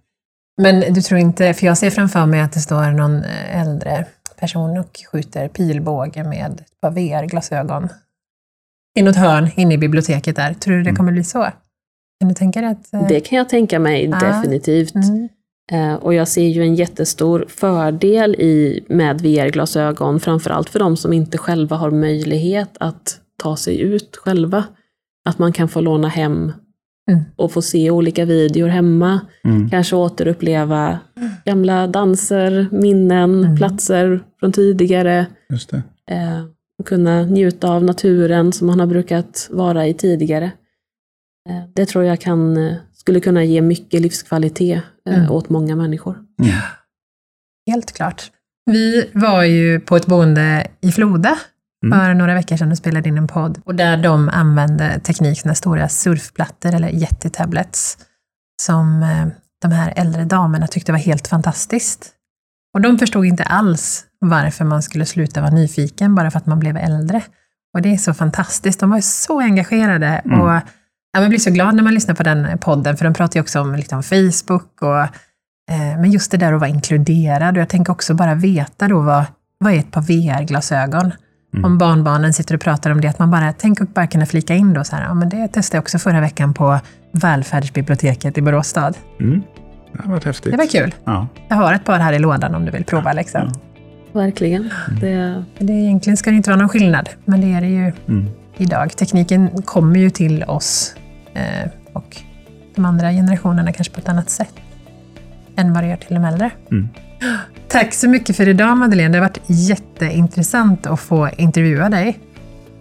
Men 0.63 0.95
du 0.95 1.03
tror 1.03 1.21
inte, 1.21 1.55
för 1.55 1.67
jag 1.67 1.79
ser 1.79 1.91
framför 1.91 2.27
mig 2.27 2.41
att 2.41 2.53
det 2.53 2.61
står 2.61 2.91
någon 2.91 3.23
äldre 3.53 4.07
person 4.41 4.79
och 4.79 5.01
skjuter 5.13 5.49
pilbåge 5.49 6.25
med 6.25 6.61
ett 6.61 6.81
par 6.81 6.91
VR-glasögon 6.91 7.89
i 8.95 9.03
något 9.03 9.17
hörn 9.17 9.51
inne 9.57 9.75
i 9.75 9.79
biblioteket 9.79 10.37
där. 10.37 10.55
Tror 10.55 10.77
du 10.77 10.83
det 10.83 10.89
Mm. 10.91 10.97
kommer 10.97 11.13
bli 11.13 11.25
så? 11.25 11.49
Kan 12.21 12.29
du 12.29 12.35
tänka 12.35 12.61
dig 12.61 12.71
att... 12.71 12.95
eh, 12.95 13.09
Det 13.09 13.21
kan 13.21 13.39
jag 13.39 13.49
tänka 13.49 13.79
mig 13.79 14.05
Ja. 14.05 14.19
definitivt. 14.21 14.95
Mm. 14.95 15.29
Eh, 15.73 15.95
Och 15.95 16.15
jag 16.15 16.29
ser 16.29 16.49
ju 16.49 16.63
en 16.63 16.75
jättestor 16.75 17.45
fördel 17.49 18.35
i, 18.35 18.85
med 18.89 19.21
VR-glasögon, 19.21 20.21
framförallt 20.21 20.71
för 20.71 20.79
de 20.79 20.97
som 20.97 21.13
inte 21.13 21.39
själva 21.39 21.77
har 21.77 21.91
möjlighet 21.91 22.71
att 22.81 23.21
ta 23.43 23.57
sig 23.57 23.81
ut 23.81 24.17
själva. 24.17 24.65
Att 25.25 25.39
man 25.39 25.53
kan 25.53 25.69
få 25.69 25.81
låna 25.81 26.09
hem 26.09 26.53
Mm. 27.11 27.25
och 27.37 27.53
få 27.53 27.63
se 27.63 27.91
olika 27.91 28.25
videor 28.25 28.69
hemma. 28.69 29.21
Mm. 29.45 29.71
Kanske 29.71 29.97
återuppleva 29.97 30.99
gamla 31.45 31.87
danser, 31.87 32.69
minnen, 32.73 33.45
Mm. 33.45 33.57
platser 33.57 34.21
från 34.41 34.53
tidigare. 34.53 35.27
Just 35.51 35.71
det. 35.71 35.83
Och 36.79 36.87
kunna 36.87 37.23
njuta 37.23 37.69
av 37.69 37.85
naturen 37.85 38.53
som 38.53 38.67
man 38.67 38.81
har 38.81 38.87
brukat 38.87 39.49
vara 39.51 39.87
i 39.87 39.95
tidigare. 39.95 40.45
Eh, 41.49 41.63
det 41.75 41.87
tror 41.87 42.05
jag 42.05 42.21
kan, 42.21 42.57
eh, 42.57 42.75
skulle 42.93 43.21
kunna 43.21 43.45
ge 43.45 43.61
mycket 43.63 44.01
livskvalitet 44.01 44.83
eh, 45.09 45.19
Mm. 45.19 45.31
åt 45.31 45.49
många 45.49 45.77
människor. 45.77 46.13
Mm. 46.43 46.55
Helt 47.71 47.93
klart. 47.93 48.31
Vi 48.71 49.11
var 49.15 49.43
ju 49.43 49.81
på 49.81 49.97
ett 49.97 50.07
boende 50.07 50.67
i 50.81 50.93
Floda 50.93 51.39
Mm. 51.85 51.99
för 51.99 52.15
några 52.15 52.35
veckor 52.35 52.57
sedan 52.57 52.71
och 52.71 52.79
spelade 52.79 53.09
in 53.09 53.19
en 53.19 53.27
podd. 53.27 53.61
Och 53.65 53.75
där 53.75 53.97
de 53.97 54.29
använde 54.29 55.01
teknik, 55.01 55.41
såna 55.41 55.55
stora 55.55 55.89
surfplattor 55.89 56.75
eller 56.75 56.89
jättetablets, 56.89 57.99
som 58.63 59.07
de 59.63 59.73
här 59.73 59.93
äldre 59.97 60.25
damerna 60.25 60.67
tyckte 60.67 60.93
var 60.93 60.99
helt 60.99 61.29
fantastiskt. 61.29 62.11
Och 62.75 62.81
de 62.81 62.99
förstod 62.99 63.25
inte 63.25 63.43
alls 63.43 64.05
varför 64.29 64.65
man 64.65 64.83
skulle 64.83 65.07
sluta 65.07 65.41
vara 65.41 65.51
nyfiken 65.51 66.15
bara 66.15 66.31
för 66.31 66.39
att 66.39 66.47
man 66.47 66.61
blev 66.61 66.77
äldre. 66.77 67.23
Och 67.75 67.83
det 67.83 67.93
är 67.93 67.97
så 67.97 68.15
fantastiskt. 68.15 68.81
De 68.81 68.91
var 68.91 68.97
ju 68.97 69.03
så 69.03 69.41
engagerade. 69.41 70.07
Mm. 70.07 70.41
Och 70.41 70.51
ja, 71.13 71.21
man 71.21 71.29
blir 71.29 71.39
så 71.39 71.51
glad 71.51 71.75
när 71.75 71.83
man 71.83 71.95
lyssnar 71.95 72.15
på 72.15 72.23
den 72.23 72.59
podden, 72.59 72.97
för 72.97 73.05
de 73.05 73.15
pratar 73.15 73.37
ju 73.37 73.41
också 73.41 73.61
om 73.61 73.75
liksom, 73.75 74.03
Facebook 74.03 74.83
och 74.83 75.01
eh, 75.01 76.01
men 76.01 76.11
just 76.11 76.31
det 76.31 76.37
där 76.37 76.53
att 76.53 76.61
vara 76.61 76.71
inkluderad. 76.71 77.57
Och 77.57 77.61
jag 77.61 77.69
tänker 77.69 77.93
också 77.93 78.15
bara 78.15 78.35
veta 78.35 78.89
då 78.89 79.01
vad, 79.01 79.25
vad 79.59 79.73
är 79.73 79.79
ett 79.79 79.91
par 79.91 80.03
VR-glasögon? 80.03 81.13
Mm. 81.55 81.65
Om 81.65 81.79
barnbarnen 81.79 82.33
sitter 82.33 82.55
och 82.55 82.61
pratar 82.61 82.91
om 82.91 83.01
det, 83.01 83.09
att 83.09 83.19
man 83.19 83.31
bara, 83.31 83.53
tänk 83.53 83.81
att 83.81 83.95
bara 83.95 84.07
kunna 84.07 84.27
flika 84.27 84.55
in 84.55 84.73
då 84.73 84.85
så 84.85 84.97
här, 84.97 85.05
ja 85.05 85.15
men 85.15 85.29
det 85.29 85.49
testade 85.49 85.77
jag 85.77 85.83
också 85.83 85.99
förra 85.99 86.21
veckan 86.21 86.55
på 86.55 86.81
välfärdsbiblioteket 87.13 88.39
i 88.39 88.43
Borås 88.43 88.69
stad. 88.69 88.97
Mm. 89.21 89.43
Det 89.93 90.09
varit 90.09 90.25
häftigt. 90.25 90.53
Det 90.53 90.59
var 90.59 90.67
kul. 90.67 90.95
Ja. 91.05 91.29
Jag 91.49 91.57
har 91.57 91.73
ett 91.73 91.85
par 91.85 91.99
här 91.99 92.13
i 92.13 92.19
lådan 92.19 92.55
om 92.55 92.65
du 92.65 92.71
vill 92.71 92.85
prova 92.85 93.13
liksom. 93.13 93.41
Ja. 93.55 93.74
Verkligen. 94.15 94.71
Det... 95.01 95.45
Det 95.59 95.73
egentligen 95.73 96.17
ska 96.17 96.31
det 96.31 96.37
inte 96.37 96.51
vara 96.51 96.61
någon 96.61 96.69
skillnad, 96.69 97.09
men 97.25 97.41
det 97.41 97.53
är 97.53 97.61
det 97.61 97.67
ju 97.67 97.93
Mm. 98.09 98.27
idag. 98.57 98.97
Tekniken 98.97 99.63
kommer 99.63 100.01
ju 100.01 100.11
till 100.11 100.45
oss 100.45 100.95
eh, 101.35 101.71
och 101.93 102.17
de 102.75 102.85
andra 102.85 103.11
generationerna 103.11 103.73
kanske 103.73 103.95
på 103.95 104.01
ett 104.01 104.09
annat 104.09 104.31
sätt 104.31 104.55
än 105.57 105.73
vad 105.73 105.83
det 105.83 105.89
gör 105.89 105.97
till 105.97 106.15
de 106.15 106.25
äldre. 106.25 106.51
Mm. 106.71 106.89
Tack 107.69 107.95
så 107.95 108.09
mycket 108.09 108.37
för 108.37 108.49
idag 108.49 108.77
Madeleine. 108.77 109.13
Det 109.13 109.19
har 109.19 109.29
varit 109.29 109.41
jätteintressant 109.47 110.87
att 110.87 111.01
få 111.01 111.29
intervjua 111.37 111.89
dig 111.89 112.19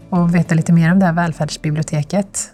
och 0.09 0.35
veta 0.35 0.55
lite 0.55 0.73
mer 0.73 0.91
om 0.91 0.99
det 0.99 1.05
här 1.05 1.13
välfärdsbiblioteket. 1.13 2.49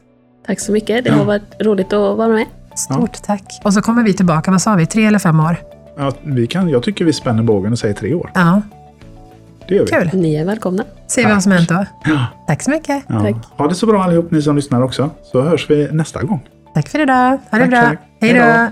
Tack 0.47 0.59
så 0.59 0.71
mycket. 0.71 1.03
Det 1.03 1.11
har 1.11 1.25
varit 1.25 1.61
roligt 1.61 1.93
att 1.93 2.17
vara 2.17 2.27
med. 2.27 2.45
Stort 2.75 3.23
tack. 3.23 3.61
Och 3.63 3.73
så 3.73 3.81
kommer 3.81 4.03
vi 4.03 4.13
tillbaka, 4.13 4.51
vad 4.51 4.61
sa 4.61 4.75
vi, 4.75 4.85
tre 4.85 5.05
eller 5.05 5.19
fem 5.19 5.39
år? 5.39 5.57
Ja, 5.99 6.11
vi 6.21 6.47
kan, 6.47 6.69
jag 6.69 6.83
tycker 6.83 7.05
vi 7.05 7.13
spänner 7.13 7.43
bågen 7.43 7.71
och 7.71 7.79
säger 7.79 7.93
tre 7.93 8.13
år. 8.13 8.31
Ja, 8.35 8.61
Det 9.67 9.75
gör 9.75 9.85
vi. 9.85 9.91
kul. 10.09 10.21
Ni 10.21 10.35
är 10.35 10.45
välkomna. 10.45 10.83
Vi 11.17 11.23
vad 11.23 11.43
som 11.43 11.51
hänt 11.51 11.69
då. 11.69 11.85
Ja. 12.05 12.25
Tack 12.47 12.61
så 12.63 12.71
mycket. 12.71 13.03
Ja. 13.07 13.19
Tack. 13.19 13.35
Ha 13.57 13.67
det 13.67 13.75
så 13.75 13.85
bra 13.85 14.03
allihop 14.03 14.31
ni 14.31 14.41
som 14.41 14.55
lyssnar 14.55 14.81
också. 14.81 15.09
Så 15.23 15.41
hörs 15.41 15.69
vi 15.69 15.87
nästa 15.91 16.23
gång. 16.23 16.39
Tack 16.73 16.87
för 16.89 16.99
idag. 16.99 17.15
Ha 17.51 17.57
det 17.57 17.59
Tack, 17.59 17.69
bra. 17.69 17.81
tack. 17.81 17.99
Hej 18.21 18.33
då. 18.33 18.67